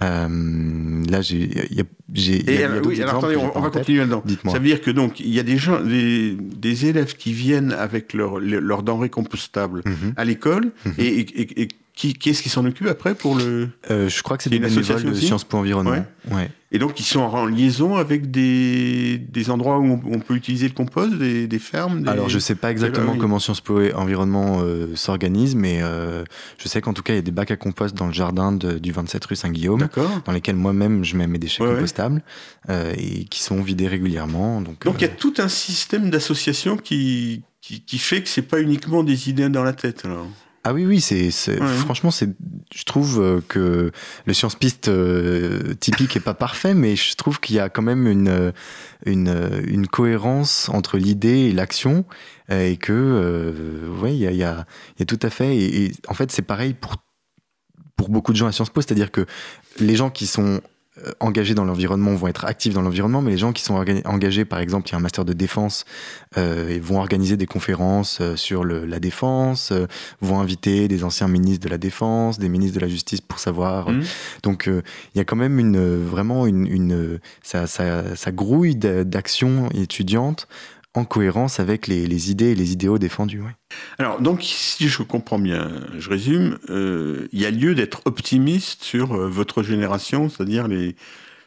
[0.00, 1.68] Euh, là, j'ai.
[2.14, 4.22] oui, alors attendez, on, va continuer là-dedans.
[4.46, 7.72] Ça veut dire que donc il y a des gens, des, des élèves qui viennent
[7.72, 10.14] avec leurs leur denrées compostables mhm.
[10.16, 10.94] à l'école mhm.
[10.98, 14.36] et, et, et, qui, qui est-ce qui s'en occupe après pour le euh, Je crois
[14.36, 16.04] que c'est des bénévoles de Sciences Po Environnement.
[16.30, 16.50] Ouais.
[16.74, 20.72] Et donc ils sont en liaison avec des, des endroits où on, peut utiliser le
[20.72, 22.08] compost, des, des fermes.
[22.08, 26.24] Alors je sais pas exactement comment Sciences Po Environnement euh, s'organise, mais euh,
[26.56, 28.52] je sais qu'en tout cas il y a des bacs à compost dans le jardin
[28.52, 29.86] de, du 27 rue Saint-Guillaume,
[30.24, 32.22] dans lesquels moi-même je mets mes déchets compostables
[32.70, 34.62] euh, et qui sont vidés régulièrement.
[34.62, 38.40] Donc donc il y a tout un système d'association qui, qui, qui fait que c'est
[38.40, 40.26] pas uniquement des idées dans la tête alors.
[40.64, 41.30] Ah oui, oui, c'est,
[41.78, 42.28] franchement, c'est,
[42.72, 43.90] je trouve euh, que
[44.26, 47.82] le science piste euh, typique est pas parfait, mais je trouve qu'il y a quand
[47.82, 48.52] même une,
[49.04, 52.04] une, une cohérence entre l'idée et l'action,
[52.48, 54.64] et que, euh, ouais, il y a, y, a,
[55.00, 55.56] y a, tout à fait.
[55.56, 56.94] Et, en fait, c'est pareil pour
[57.96, 59.26] pour beaucoup de gens à Sciences Po, c'est-à-dire que
[59.78, 60.60] les gens qui sont euh,
[61.20, 64.58] engagés dans l'environnement vont être actifs dans l'environnement, mais les gens qui sont engagés, par
[64.58, 65.84] exemple, il y a un master de défense,
[66.36, 69.86] euh, vont organiser des conférences euh, sur le, la défense, euh,
[70.20, 73.90] vont inviter des anciens ministres de la défense, des ministres de la justice pour savoir.
[73.90, 74.02] Mmh.
[74.42, 79.68] Donc, il y a quand même une vraiment une, une ça, ça, ça grouille d'actions
[79.70, 80.46] étudiantes
[80.94, 83.40] en cohérence avec les, les, idées et les idéaux défendus.
[83.40, 83.56] Ouais.
[83.98, 88.82] Alors, donc, si je comprends bien, je résume, euh, il y a lieu d'être optimiste
[88.82, 90.96] sur euh, votre génération, c'est-à-dire les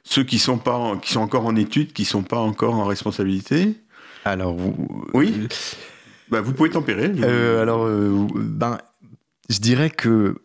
[0.04, 3.76] ceux qui sont pas, qui sont encore en études, qui sont pas encore en responsabilité?
[4.24, 5.48] Alors, vous, oui.
[6.30, 7.12] Bah, vous pouvez tempérer.
[7.22, 7.88] Euh, alors,
[8.36, 8.78] ben.
[9.48, 10.38] Je dirais que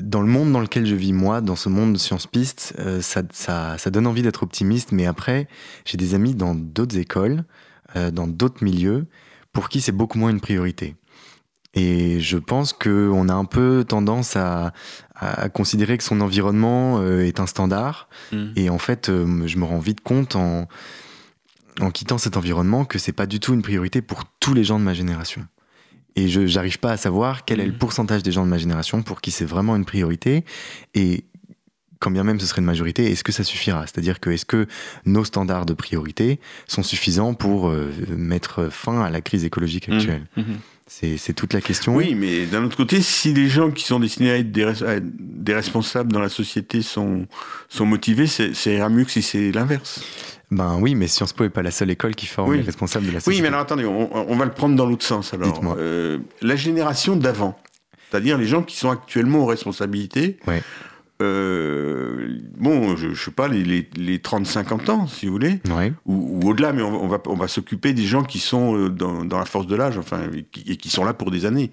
[0.00, 3.22] dans le monde dans lequel je vis moi, dans ce monde de sciences pistes, ça,
[3.30, 4.92] ça, ça, donne envie d'être optimiste.
[4.92, 5.48] Mais après,
[5.84, 7.44] j'ai des amis dans d'autres écoles
[7.96, 9.06] euh, dans d'autres milieux
[9.52, 10.96] pour qui c'est beaucoup moins une priorité.
[11.74, 14.72] Et je pense qu'on a un peu tendance à,
[15.14, 18.08] à, considérer que son environnement euh, est un standard.
[18.32, 18.46] Mm.
[18.56, 20.66] Et en fait, euh, je me rends vite compte en,
[21.80, 24.80] en quittant cet environnement que c'est pas du tout une priorité pour tous les gens
[24.80, 25.46] de ma génération.
[26.16, 27.78] Et je n'arrive pas à savoir quel est le mm.
[27.78, 30.44] pourcentage des gens de ma génération pour qui c'est vraiment une priorité.
[30.94, 31.24] Et
[32.00, 33.86] quand bien même ce serait une majorité, est-ce que ça suffira?
[33.86, 34.66] C'est-à-dire que est-ce que
[35.04, 39.92] nos standards de priorité sont suffisants pour euh, mettre fin à la crise écologique mmh.
[39.92, 40.26] actuelle?
[40.36, 40.42] Mmh.
[40.92, 41.94] C'est toute la question.
[41.94, 46.10] Oui, mais d'un autre côté, si les gens qui sont destinés à être des, responsables
[46.12, 47.28] dans la société sont,
[47.68, 50.02] sont motivés, c'est mieux que si c'est l'inverse.
[50.50, 53.12] Ben oui, mais Sciences Po n'est pas la seule école qui forme les responsables de
[53.12, 53.36] la société.
[53.36, 55.32] Oui, mais alors attendez, on, va le prendre dans l'autre sens.
[55.32, 57.56] Alors, euh, la génération d'avant,
[58.10, 60.60] c'est-à-dire les gens qui sont actuellement aux responsabilités, ouais.
[61.20, 65.60] Euh, bon, je, je sais pas, les, les, les 30-50 ans, si vous voulez,
[66.06, 69.38] ou, au-delà, mais on, va, on va s'occuper des gens qui sont euh, dans, dans
[69.38, 71.70] la force de l'âge, enfin, et qui, qui, sont là pour des années.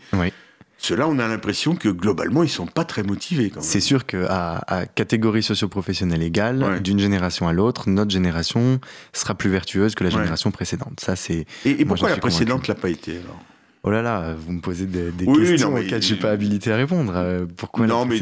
[0.80, 3.52] Ceux-là, on a l'impression que globalement, ils sont pas très motivés.
[3.60, 8.80] C'est sûr qu'à à catégorie socio-professionnelle égale, d'une génération à l'autre, notre génération
[9.12, 11.00] sera plus vertueuse que la génération précédente.
[11.00, 11.46] Ça, c'est.
[11.66, 13.42] Et, et pourquoi la précédente l'a pas été alors?
[13.88, 17.14] Oh là là, vous me posez des, questions auxquelles je suis pas habilité à répondre.
[17.16, 18.20] Euh, pourquoi Non, mais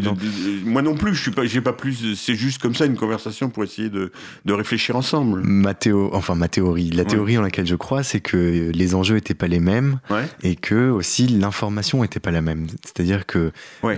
[0.63, 2.13] moi non plus, je suis pas, j'ai pas plus.
[2.15, 4.12] C'est juste comme ça une conversation pour essayer de,
[4.45, 5.41] de réfléchir ensemble.
[5.43, 9.17] Ma théo, enfin ma théorie, la théorie en laquelle je crois, c'est que les enjeux
[9.17, 9.99] étaient pas les mêmes
[10.43, 12.67] et que aussi l'information était pas la même.
[12.84, 13.51] C'est-à-dire que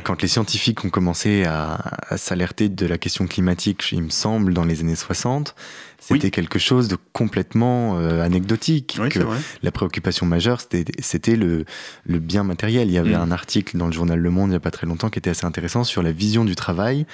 [0.05, 4.53] quand les scientifiques ont commencé à, à s'alerter de la question climatique, il me semble,
[4.53, 5.53] dans les années 60,
[5.99, 8.97] c'était quelque chose de complètement euh, anecdotique.
[9.01, 9.19] Oui, que
[9.63, 10.61] la préoccupation majeure,
[10.99, 11.65] c'était le
[12.05, 12.87] bien matériel.
[12.87, 13.21] Il y avait Mm.
[13.21, 15.29] un article dans le journal Le Monde il n'y a pas très longtemps qui était
[15.29, 17.05] assez intéressant sur la vision du travail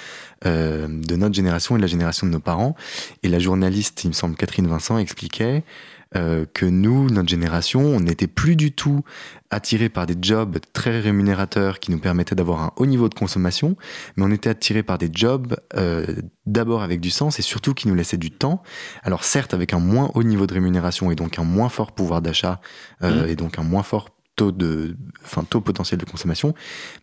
[0.46, 2.76] euh, de notre génération et de la génération de nos parents.
[3.22, 5.64] Et la journaliste, il me semble, Catherine Vincent, expliquait
[6.16, 9.02] euh, que nous, notre génération, on n'était plus du tout
[9.50, 13.76] attirés par des jobs très rémunérateurs qui nous permettaient d'avoir un haut niveau de consommation,
[14.16, 16.06] mais on était attirés par des jobs euh,
[16.46, 18.62] d'abord avec du sens et surtout qui nous laissaient du temps.
[19.02, 22.22] Alors certes avec un moins haut niveau de rémunération et donc un moins fort pouvoir
[22.22, 22.60] d'achat
[23.02, 23.28] euh, Mhm.
[23.30, 26.54] et donc un moins fort taux de, enfin taux potentiel de consommation,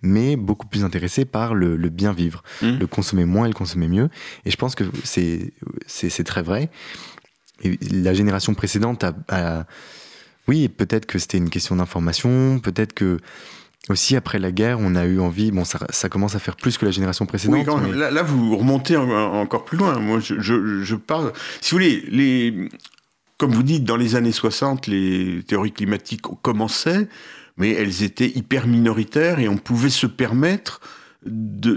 [0.02, 2.80] mais beaucoup plus intéressés par le, le bien vivre, Mhm.
[2.80, 4.10] le consommer moins et le consommer mieux.
[4.44, 5.54] Et je pense que c'est
[5.88, 6.70] c'est très vrai.
[7.64, 9.66] Et la génération précédente a, a-
[10.48, 13.20] oui, peut-être que c'était une question d'information, peut-être que
[13.90, 15.52] aussi après la guerre, on a eu envie.
[15.52, 17.56] Bon, ça, ça commence à faire plus que la génération précédente.
[17.60, 17.92] Oui, quand même.
[17.92, 19.98] mais- Là, là, vous remontez en- encore plus loin.
[20.00, 21.34] Moi, je, je, je parle.
[21.62, 22.70] Si vous voulez, les,
[23.38, 27.08] comme vous dites, dans les années 60, les théories climatiques commençaient,
[27.58, 30.80] mais elles étaient hyper minoritaires et on pouvait se permettre
[31.26, 31.76] de,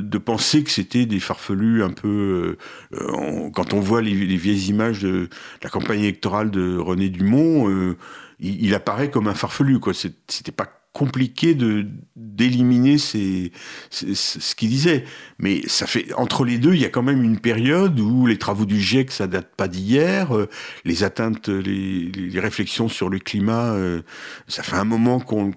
[0.00, 2.56] de, penser que c'était des farfelus un peu.
[2.94, 5.28] euh, on- quand on voit les, les vieilles images de
[5.62, 7.96] la campagne électorale de René Dumont, euh,
[8.40, 9.80] il, apparaît comme un farfelu.
[9.80, 9.92] Quoi.
[9.94, 15.04] C'était pas compliqué de d'éliminer ce qu'il disait.
[15.38, 18.38] Mais ça fait entre les deux, il y a quand même une période où les
[18.38, 20.34] travaux du GIEC, ça date pas d'hier.
[20.36, 20.48] euh,
[20.84, 24.02] les atteintes, les, réflexions sur le climat, euh,
[24.48, 25.52] ça fait un moment qu'on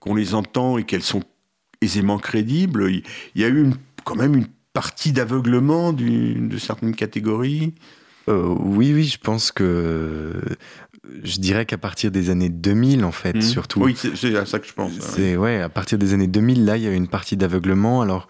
[0.00, 1.22] qu'on les entend et qu'elles sont
[1.84, 2.90] aisément crédibles.
[2.90, 3.02] Il
[3.40, 7.74] y a eu une- quand même une partie d'aveuglement de certaines catégories.
[8.28, 10.32] Euh, oui, oui, je pense que
[11.22, 13.42] je dirais qu'à partir des années 2000, en fait, Mhm.
[13.42, 13.82] surtout.
[13.82, 14.92] Oui, c'est à ça que je pense.
[14.92, 14.98] ouais.
[15.00, 18.00] C'est ouais, à partir des années 2000, là, il y a eu une partie d'aveuglement.
[18.02, 18.26] Alors,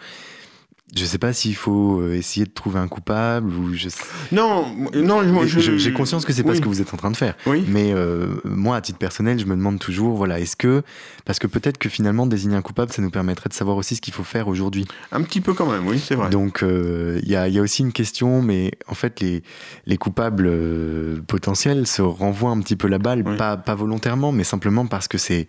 [0.94, 3.88] je sais pas s'il faut euh, essayer de trouver un coupable ou je.
[4.33, 6.57] Non, non, J'ai conscience que c'est pas oui.
[6.57, 7.35] ce que vous êtes en train de faire.
[7.47, 7.64] Oui.
[7.66, 10.83] Mais euh, moi, à titre personnel, je me demande toujours, voilà, est-ce que
[11.25, 14.01] parce que peut-être que finalement désigner un coupable, ça nous permettrait de savoir aussi ce
[14.03, 14.85] qu'il faut faire aujourd'hui.
[15.11, 16.29] Un petit peu quand même, oui, c'est vrai.
[16.31, 19.42] Donc euh, il y, a, il y a aussi une question, mais en fait les,
[19.87, 23.37] les coupables euh, potentiels se renvoient un petit peu la balle, Oui.
[23.37, 25.49] pas, pas volontairement, mais simplement parce que c'est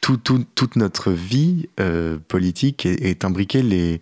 [0.00, 1.68] tout, tout- toute notre vie
[2.28, 4.00] politique est, est imbriquée les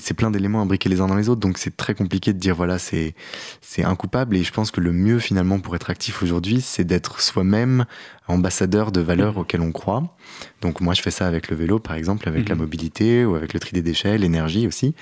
[0.00, 2.54] c'est plein d'éléments imbriqués les uns dans les autres, donc c'est très compliqué de dire
[2.54, 3.14] voilà c'est
[3.60, 6.84] c'est un coupable et je pense que le mieux finalement pour être actif aujourd'hui c'est
[6.84, 7.84] d'être soi-même
[8.26, 9.40] ambassadeur de valeurs Mhm.
[9.40, 10.16] auxquelles on croit.
[10.60, 12.60] Donc moi je fais ça avec le vélo par exemple, avec la Mhm.
[12.60, 14.94] mobilité ou avec le tri des déchets, l'énergie aussi.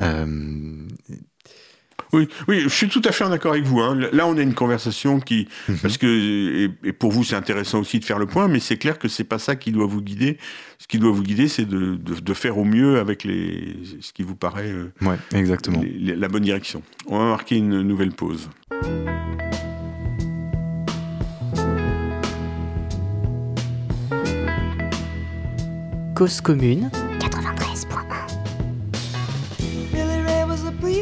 [0.00, 0.86] Euh,
[2.12, 3.80] Oui, oui, je suis tout à fait en accord avec vous.
[3.80, 3.98] hein.
[4.12, 5.76] Là, on a une conversation qui, Mhm.
[5.78, 8.76] parce que et, et pour vous, c'est intéressant aussi de faire le point, mais c'est
[8.76, 10.38] clair que c'est pas ça qui doit vous guider.
[10.78, 14.12] Ce qui doit vous guider, c'est de, de, de faire au mieux avec les, ce
[14.12, 15.80] qui vous paraît euh, ouais, exactement.
[15.82, 16.82] les- les- la bonne direction.
[17.06, 18.48] On va marquer une nouvelle pause.
[26.14, 26.90] Cause commune,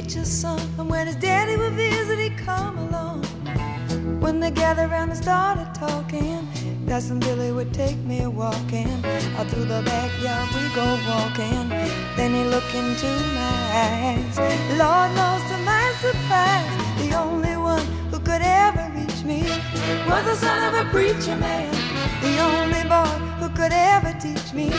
[0.00, 3.24] preacher's son, and when his daddy would visit, he'd come along.
[4.20, 6.46] When they gathered around and started talking,
[6.86, 8.88] Cousin Billy would take me walking.
[9.36, 11.68] Out through the backyard we go walking.
[12.16, 14.38] Then he looked into my eyes.
[14.78, 16.70] Lord knows to my surprise,
[17.02, 19.42] the only one who could ever reach me
[20.08, 21.72] was the son of a preacher man.
[22.22, 24.70] The only boy who could ever teach me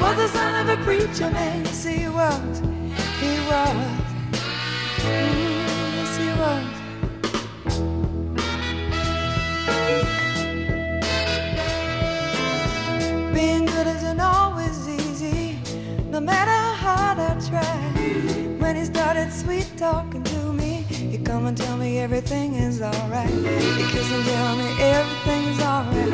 [0.00, 1.66] was the son of a preacher man.
[1.66, 2.62] Yes, he was.
[3.20, 4.03] He was.
[19.34, 23.28] Sweet talking to me, You come and tell me everything is alright.
[23.28, 26.12] He kiss and tell me everything's alright.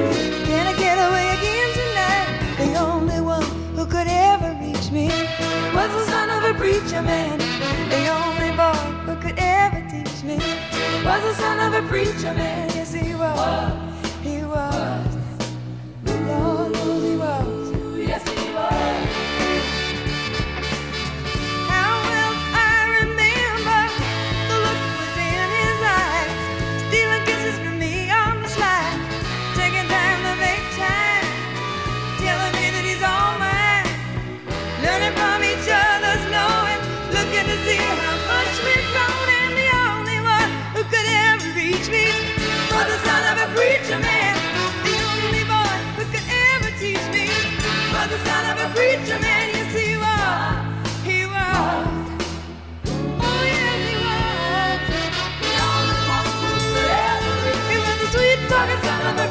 [0.49, 2.29] Can I get away again tonight?
[2.63, 3.43] The only one
[3.77, 5.09] who could ever reach me
[5.77, 7.39] was the son of a preacher man.
[7.95, 10.37] The only boy who could ever teach me
[11.05, 12.71] was the son of a preacher man.
[12.75, 13.90] Yes, he was.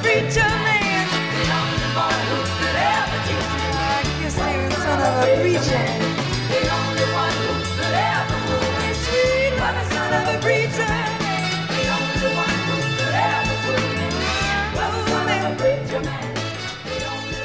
[0.10, 0.70] Preacher.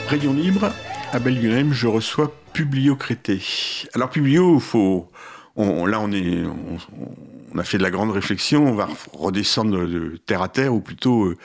[0.09, 0.71] Rayon libre,
[1.13, 3.43] à Belguenem, je reçois Publio Crété.
[3.95, 5.11] Alors Publio, faut,
[5.57, 6.45] on, là on est,
[7.53, 10.81] on, a fait de la grande réflexion, on va redescendre de terre à terre, ou
[10.81, 11.37] plutôt euh,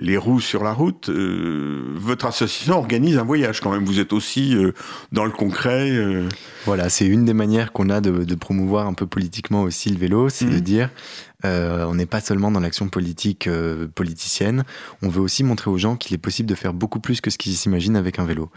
[0.00, 1.08] les roues sur la route.
[1.10, 3.84] Euh, votre association organise un voyage quand même.
[3.84, 4.72] Vous êtes aussi euh,
[5.12, 5.90] dans le concret.
[5.90, 6.26] euh.
[6.66, 9.98] Voilà, c'est une des manières qu'on a de, de promouvoir un peu politiquement aussi le
[9.98, 10.60] vélo, c'est de Mhm.
[10.60, 10.90] dire
[11.42, 13.48] on n'est pas seulement dans l'action politique
[13.94, 14.64] politicienne,
[15.00, 17.38] on veut aussi montrer aux gens qu'il est possible de faire beaucoup plus que ce
[17.38, 18.50] qu'ils s'imaginent avec un vélo.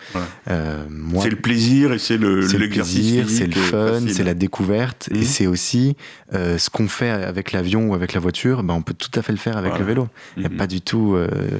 [0.45, 5.07] C'est le plaisir et c'est le- c'est le l'exercice c'est le fun, c'est la découverte,
[5.11, 5.21] Mhm.
[5.21, 5.95] et c'est aussi
[6.33, 9.31] ce qu'on fait avec l'avion ou avec la voiture, ben, on peut tout à fait
[9.31, 9.85] le faire avec Voilà.
[9.85, 10.07] le vélo.
[10.35, 10.57] Il n'y a Mhm.
[10.57, 11.15] pas du tout.
[11.33, 11.59] Euh,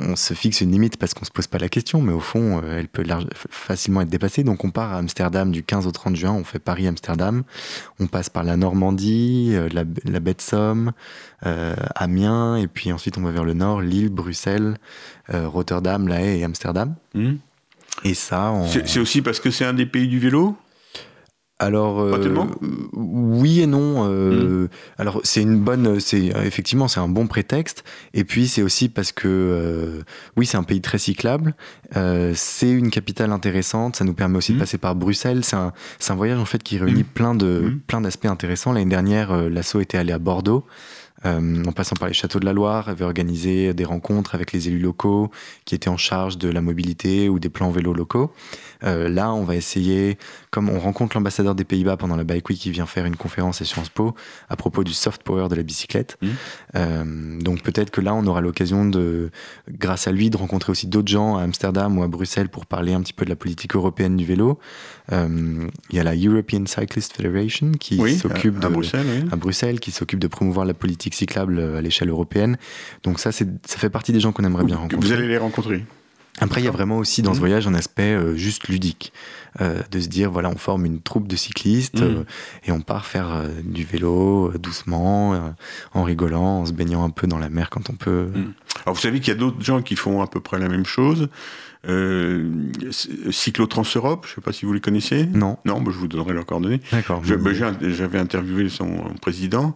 [0.00, 2.20] on, on se fixe une limite parce qu'on se pose pas la question, mais au
[2.20, 4.44] fond, euh, elle peut large- facilement être dépassée.
[4.44, 7.42] Donc on part à Amsterdam du 15 au 30 juin, on fait Paris-Amsterdam,
[8.00, 10.92] on passe par la Normandie, euh, la, la baie de Somme,
[11.94, 14.76] Amiens, et puis ensuite on va vers le nord, Lille, Bruxelles,
[15.32, 16.94] Rotterdam, La Haye et Amsterdam.
[17.14, 17.38] Mhm.
[18.04, 18.66] Et ça, on...
[18.68, 20.56] C'est aussi parce que c'est un des pays du vélo?
[21.60, 22.12] Alors, euh,
[22.92, 24.06] oui et non.
[24.08, 27.82] euh, Alors, c'est une bonne, c'est effectivement, c'est un bon prétexte.
[28.14, 30.02] Et puis, c'est aussi parce que, euh,
[30.36, 31.54] oui, c'est un pays très cyclable.
[31.96, 33.96] euh, c'est une capitale intéressante.
[33.96, 35.42] Ça nous permet aussi de passer par Bruxelles.
[35.42, 37.04] C'est un, c'est un voyage en fait qui réunit Mhm.
[37.04, 38.72] plein de, plein d'aspects intéressants.
[38.72, 40.64] L'année dernière, euh, l'assaut était allé à Bordeaux.
[41.24, 44.68] Euh, en passant par les châteaux de la Loire, avait organisé des rencontres avec les
[44.68, 45.32] élus locaux
[45.64, 48.30] qui étaient en charge de la mobilité ou des plans vélo locaux.
[48.84, 50.18] Euh, là, on va essayer,
[50.50, 53.60] comme on rencontre l'ambassadeur des Pays-Bas pendant la Bike Week qui vient faire une conférence
[53.60, 54.14] à Sciences Po
[54.48, 56.16] à propos du soft power de la bicyclette.
[56.22, 56.28] Mhm.
[56.76, 59.30] Euh, donc peut-être que là, on aura l'occasion de,
[59.70, 62.92] grâce à lui, de rencontrer aussi d'autres gens à Amsterdam ou à Bruxelles pour parler
[62.94, 64.58] un petit peu de la politique européenne du vélo.
[65.12, 69.06] Euh, Il y a la European Cyclist Federation qui Oui, s'occupe à, de Bruxelles.
[69.24, 69.28] oui.
[69.32, 72.56] à Bruxelles qui s'occupe de promouvoir la politique cyclable à l'échelle européenne.
[73.02, 74.98] Donc ça, c'est, ça fait partie des gens qu'on aimerait bien rencontrer.
[75.06, 75.84] Vous allez les rencontrer.
[76.40, 77.40] Après, il y a vraiment aussi dans ce Mhm.
[77.40, 79.12] voyage un aspect euh, juste ludique,
[79.60, 82.18] euh, de se dire voilà, on forme une troupe de cyclistes Mhm.
[82.18, 82.24] euh,
[82.66, 85.38] et on part faire euh, du vélo euh, doucement, euh,
[85.94, 88.28] en rigolant, en se baignant un peu dans la mer quand on peut.
[88.34, 88.52] Mhm.
[88.84, 90.86] Alors vous savez qu'il y a d'autres gens qui font à peu près la même
[90.86, 91.28] chose.
[91.88, 92.50] Euh,
[93.30, 95.26] Cyclotrans Europe, je ne sais pas si vous les connaissez.
[95.26, 96.80] Non, Non, bah, je vous donnerai leurs coordonnées.
[96.92, 97.20] d'accord.
[97.22, 99.74] Bah, J'avais interviewé son président,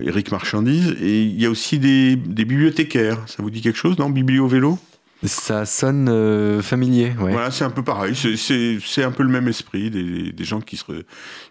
[0.00, 3.18] Eric Marchandise, et il y a aussi des, des bibliothécaires.
[3.26, 4.10] Ça vous dit quelque chose, non?
[4.10, 4.78] Biblio vélo
[5.24, 7.32] Ça sonne euh, familier, ouais.
[7.32, 8.14] Voilà, c'est un peu pareil.
[8.16, 10.84] C'est- C'est c'est un peu le même esprit, des, des gens qui, se,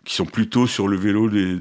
[0.03, 1.59] qui sont plutôt sur le vélo des euh,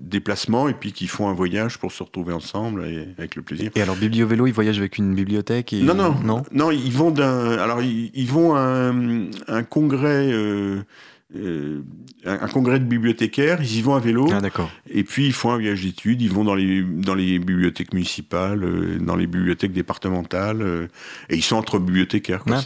[0.00, 3.70] déplacements et puis qui font un voyage pour se retrouver ensemble et, avec le plaisir.
[3.74, 5.82] Et alors, Biblio Vélo, ils voyagent avec une bibliothèque et...
[5.82, 6.42] Non, non, non?
[6.52, 7.58] non, ils vont d'un.
[7.58, 10.30] Alors, ils, ils vont à un, un congrès.
[10.32, 10.82] euh,
[11.34, 11.80] euh,
[12.24, 14.40] un, congrès de bibliothécaires, ils y vont à vélo, Ah,
[14.88, 18.62] et puis ils font un voyage d'études, ils vont dans les, dans les bibliothèques municipales,
[18.62, 20.86] euh, dans les bibliothèques départementales, euh,
[21.28, 22.44] et ils sont entre bibliothécaires.
[22.44, 22.58] quoi.
[22.58, 22.62] Ah,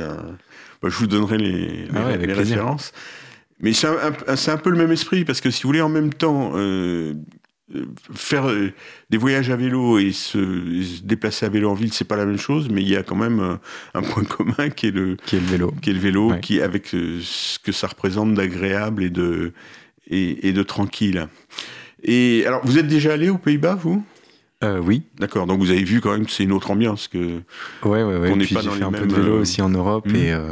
[0.00, 0.36] un...
[0.82, 2.92] bah, je vous donnerai les, les, Ah ouais, les références.
[3.62, 3.96] Mais c'est un,
[4.28, 6.52] un- c'est un peu le même esprit, parce que si vous voulez, en même temps,
[8.14, 8.72] faire euh,
[9.10, 12.16] des voyages à vélo et se, et se déplacer à vélo en ville, c'est pas
[12.16, 13.54] la même chose, mais il y a quand même euh,
[13.94, 15.74] un point commun qui est le, Qui est le vélo.
[15.82, 16.40] qui est le vélo, Ouais.
[16.40, 19.52] qui avec euh, ce que ça représente d'agréable et de
[20.10, 21.28] et, et de tranquille.
[22.02, 24.02] Et alors, vous êtes déjà allé aux Pays-Bas, vous?
[24.62, 25.46] Euh, oui, D'accord.
[25.46, 27.40] Donc vous avez vu quand même que c'est une autre ambiance que.
[27.82, 28.28] Ouais, ouais, ouais.
[28.28, 30.16] Qu'on n'est pas dans fait les un peu de vélo euh, aussi en Europe Mhm.
[30.16, 30.44] et euh,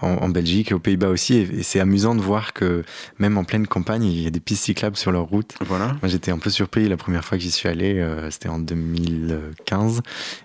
[0.00, 1.34] en, en Belgique et aux Pays-Bas aussi.
[1.36, 2.84] Et, et c'est amusant de voir que
[3.18, 5.54] même en pleine campagne, il y a des pistes cyclables sur leur route.
[5.60, 5.88] Voilà.
[6.00, 7.98] Moi, j'étais un peu surpris la première fois que j'y suis allé.
[7.98, 10.00] euh, C'était en 2015.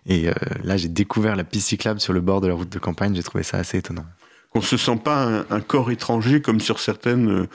[0.06, 2.80] Et euh, là, j'ai découvert la piste cyclable sur le bord de la route de
[2.80, 3.16] campagne.
[3.16, 4.06] J'ai trouvé ça assez étonnant.
[4.50, 7.48] Qu'on se sent pas un, un corps étranger comme sur certaines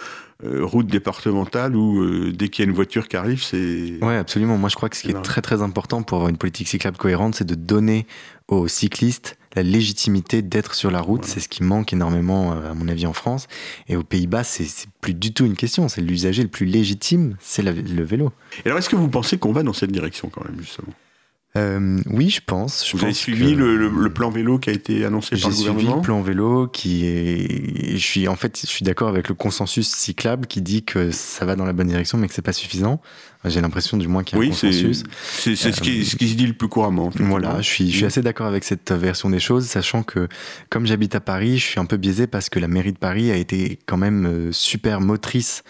[0.44, 3.98] euh, routes départementales où euh, dès qu'il y a une voiture qui arrive, c'est.
[4.02, 4.56] Ouais, absolument.
[4.56, 6.96] Moi, je crois que ce qui est très très important pour avoir une politique cyclable
[6.96, 8.06] cohérente, c'est de donner
[8.46, 11.22] aux cyclistes la légitimité d'être sur la route.
[11.22, 11.34] Voilà.
[11.34, 13.48] C'est ce qui manque énormément, euh, à mon avis, en France.
[13.88, 14.68] Et aux Pays-Bas, c'est
[15.00, 15.88] plus du tout une question.
[15.88, 18.30] C'est l'usager le plus légitime, c'est le vélo.
[18.64, 20.94] Et alors, est-ce que vous pensez qu'on va dans cette direction quand même justement?
[21.56, 22.86] Euh, oui, je pense.
[22.86, 25.38] Je Vous avez suivi que- le, le- le plan vélo qui a été annoncé par
[25.38, 27.92] J'ai le suivi gouvernement le plan vélo qui est.
[27.96, 31.46] Je suis en fait, je suis d'accord avec le consensus cyclable qui dit que ça
[31.46, 33.00] va dans la bonne direction, mais que c'est pas suffisant.
[33.46, 35.04] J'ai l'impression, du moins, qu'il y a Oui, un consensus.
[35.22, 37.10] c'est- c'est ce, qui, ce qui se dit le plus couramment.
[37.18, 40.28] Voilà, je suis, je suis assez d'accord avec cette version des choses, sachant que
[40.70, 43.30] comme j'habite à Paris, je suis un peu biaisé parce que la mairie de Paris
[43.30, 45.62] a été quand même euh, super motrice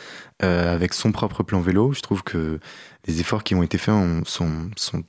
[0.42, 1.92] euh, avec son propre plan vélo.
[1.92, 2.58] Je trouve que
[3.06, 5.02] les efforts qui ont été faits ont- sont, sont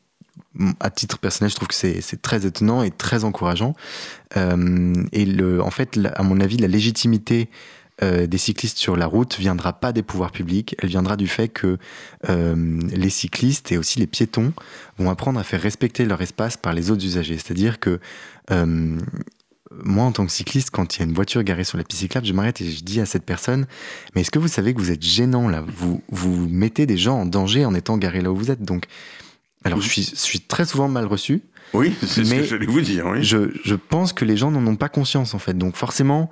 [0.80, 3.74] à titre personnel, je trouve que c'est très étonnant et très encourageant.
[4.38, 7.50] Euh, et le, en fait, à mon avis, la légitimité
[8.02, 11.50] euh, des cyclistes sur la route viendra pas des pouvoirs publics, elle viendra du fait
[11.50, 11.78] que
[12.30, 14.54] euh, les cyclistes et aussi les piétons
[14.98, 17.38] vont apprendre à faire respecter leur espace par les autres usagers.
[17.38, 18.00] C'est-à-dire que
[19.84, 22.02] moi, en tant que cycliste, quand il y a une voiture garée sur la piste
[22.02, 23.68] cyclable, je m'arrête et je dis à cette personne
[24.16, 25.64] Mais est-ce que vous savez que vous êtes gênant là?
[25.68, 28.64] Vous, vous mettez des gens en danger en étant garé là où vous êtes.
[28.64, 28.86] Donc,
[29.66, 31.42] alors, je suis, je suis très souvent mal reçu.
[31.74, 33.06] Oui, c'est ce que j'allais vous dire.
[33.08, 33.24] Oui.
[33.24, 35.58] Je, je pense que les gens n'en ont pas conscience en fait.
[35.58, 36.30] Donc, forcément,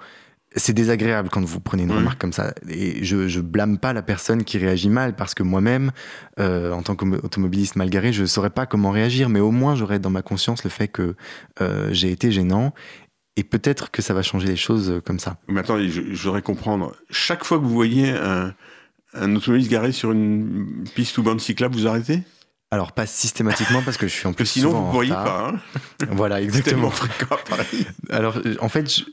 [0.56, 2.54] c'est désagréable quand vous prenez une remarque comme ça.
[2.70, 5.92] Et je, je blâme pas la personne qui réagit mal parce que moi-même,
[6.40, 9.76] euh, en tant qu'automobiliste mal garé, je ne saurais pas comment réagir, mais au moins
[9.76, 11.16] j'aurais dans ma conscience le fait que
[11.62, 12.74] euh, j'ai été gênant.
[13.36, 15.38] Et peut-être que ça va changer les choses euh, comme ça.
[15.48, 16.96] Mais attendez, voudrais comprendre.
[17.12, 18.56] Chaque fois que vous voyez un,
[19.14, 22.24] un automobiliste garé sur une piste ou bande cyclable, vous arrêtez?
[22.70, 25.24] Alors pas systématiquement parce que je suis en plus sinon souvent vous pourriez retard.
[25.26, 25.48] pas.
[25.54, 26.90] Hein Voilà, exactement.
[26.92, 27.38] Fréquent.
[28.10, 29.04] Alors en fait, je,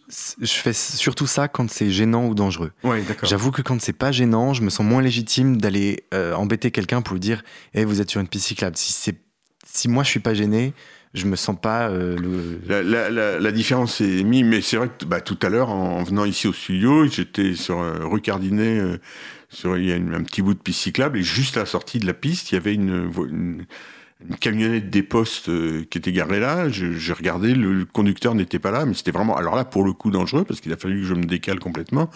[0.40, 2.72] je fais surtout ça quand c'est gênant ou dangereux.
[2.82, 3.28] Oui, d'accord.
[3.28, 7.00] J'avoue que quand c'est pas gênant, je me sens moins légitime d'aller euh, embêter quelqu'un
[7.02, 7.42] pour lui dire
[7.74, 8.76] Eh, vous êtes sur une piste cyclable.
[8.76, 9.20] Si, c'est-
[9.66, 10.72] si moi je suis pas gêné,
[11.14, 13.38] je me sens pas euh, le.
[13.38, 16.24] La, différence est mise, mais c'est vrai que bah, tout à l'heure, en, en venant
[16.24, 18.98] ici au studio, j'étais sur euh, rue Cardinet, euh,
[19.48, 22.00] sur, il y a un petit bout de piste cyclable, et juste à la sortie
[22.00, 23.64] de la piste, il y avait une,
[24.40, 26.68] camionnette des postes euh, qui était garée là.
[26.68, 30.10] J'ai regardé, le conducteur n'était pas là, mais c'était vraiment, alors là, pour le coup,
[30.10, 32.10] dangereux, parce qu'il a fallu que je me décale complètement.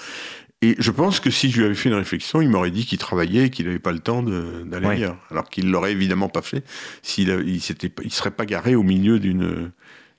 [0.61, 2.99] Et je pense que si je lui avais fait une réflexion, il m'aurait dit qu'il
[2.99, 4.95] travaillait et qu'il n'avait pas le temps d'aller Ouais.
[4.95, 5.17] ailleurs.
[5.31, 6.65] Alors qu'il l'aurait évidemment pas fait
[7.03, 9.71] s'il a- il serait pas garé au milieu d'une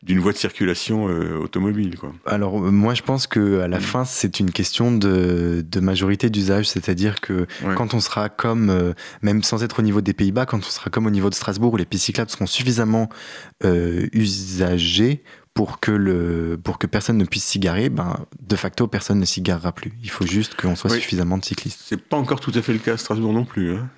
[0.01, 1.97] d'une voie de circulation euh, automobile.
[1.97, 2.13] Quoi.
[2.25, 3.81] Alors euh, moi je pense que à la Mm.
[3.81, 7.75] fin c'est une question de, de majorité d'usage, c'est-à-dire que Ouais.
[7.75, 10.89] quand on sera comme, euh, même sans être au niveau des Pays-Bas, quand on sera
[10.89, 13.09] comme au niveau de Strasbourg où les pistes cyclables seront suffisamment
[14.13, 15.21] usagées
[15.59, 19.25] pour que, le, pour que personne ne puisse s'y garer, ben, de facto personne ne
[19.25, 19.91] s'y garera plus.
[20.01, 21.01] Il faut juste qu'on soit Oui.
[21.01, 21.81] suffisamment de cyclistes.
[21.83, 23.75] C'est pas encore tout à fait le cas à Strasbourg non plus.
[23.75, 23.89] Hein.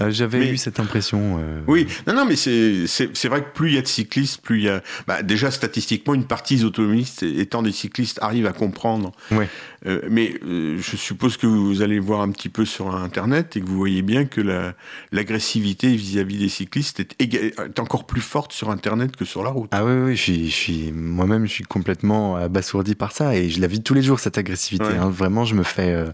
[0.00, 1.38] Euh, J'avais eu cette impression.
[1.40, 4.58] euh, Oui, non, non, mais c'est vrai que plus il y a de cyclistes, plus
[4.58, 4.82] il y a.
[5.06, 9.12] Bah, déjà statistiquement, une partie des automobilistes étant des cyclistes arrivent à comprendre.
[9.30, 9.48] Ouais.
[9.86, 13.60] Euh, mais euh, je suppose que vous allez voir un petit peu sur Internet et
[13.60, 14.74] que vous voyez bien que la-
[15.12, 19.68] l'agressivité vis-à-vis des cyclistes est, encore plus forte sur Internet que sur la route.
[19.72, 23.66] Ah oui, oui, je suis, moi-même, je suis complètement abasourdi par ça et je la
[23.68, 24.86] vis tous les jours cette agressivité.
[24.86, 24.96] Ouais.
[24.96, 25.10] hein.
[25.10, 26.10] Vraiment, je me fais, euh,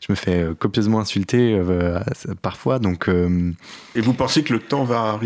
[0.00, 1.60] je me fais copieusement insulter
[2.40, 5.18] parfois, donc Et vous pensez que le temps va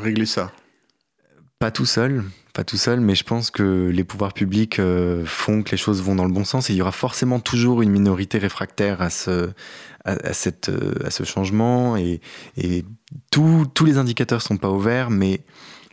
[0.00, 0.52] régler ça?
[1.58, 5.62] pas tout seul, pas tout seul, mais je pense que les pouvoirs publics euh, font
[5.62, 8.38] que les choses vont dans le bon sens il y aura forcément toujours une minorité
[8.38, 9.50] réfractaire à ce,
[10.04, 12.20] à, cette, euh, à ce changement et,
[12.56, 12.84] et
[13.30, 15.40] tous- les indicateurs sont pas au vert, mais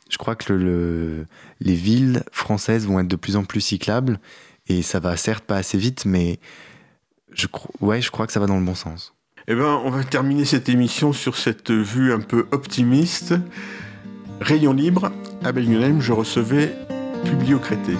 [0.09, 1.25] je crois que le, le-
[1.61, 4.19] les villes françaises vont être de plus en plus cyclables
[4.67, 6.39] et ça va certes pas assez vite, mais
[7.31, 7.47] je,
[7.79, 9.13] ouais, je crois que ça va dans le bon sens.
[9.47, 13.33] Eh ben, on va terminer cette émission sur cette vue un peu optimiste.
[14.41, 15.11] Rayon libre,
[15.43, 16.73] à Bellingham, je recevais
[17.25, 17.93] Publio Crété.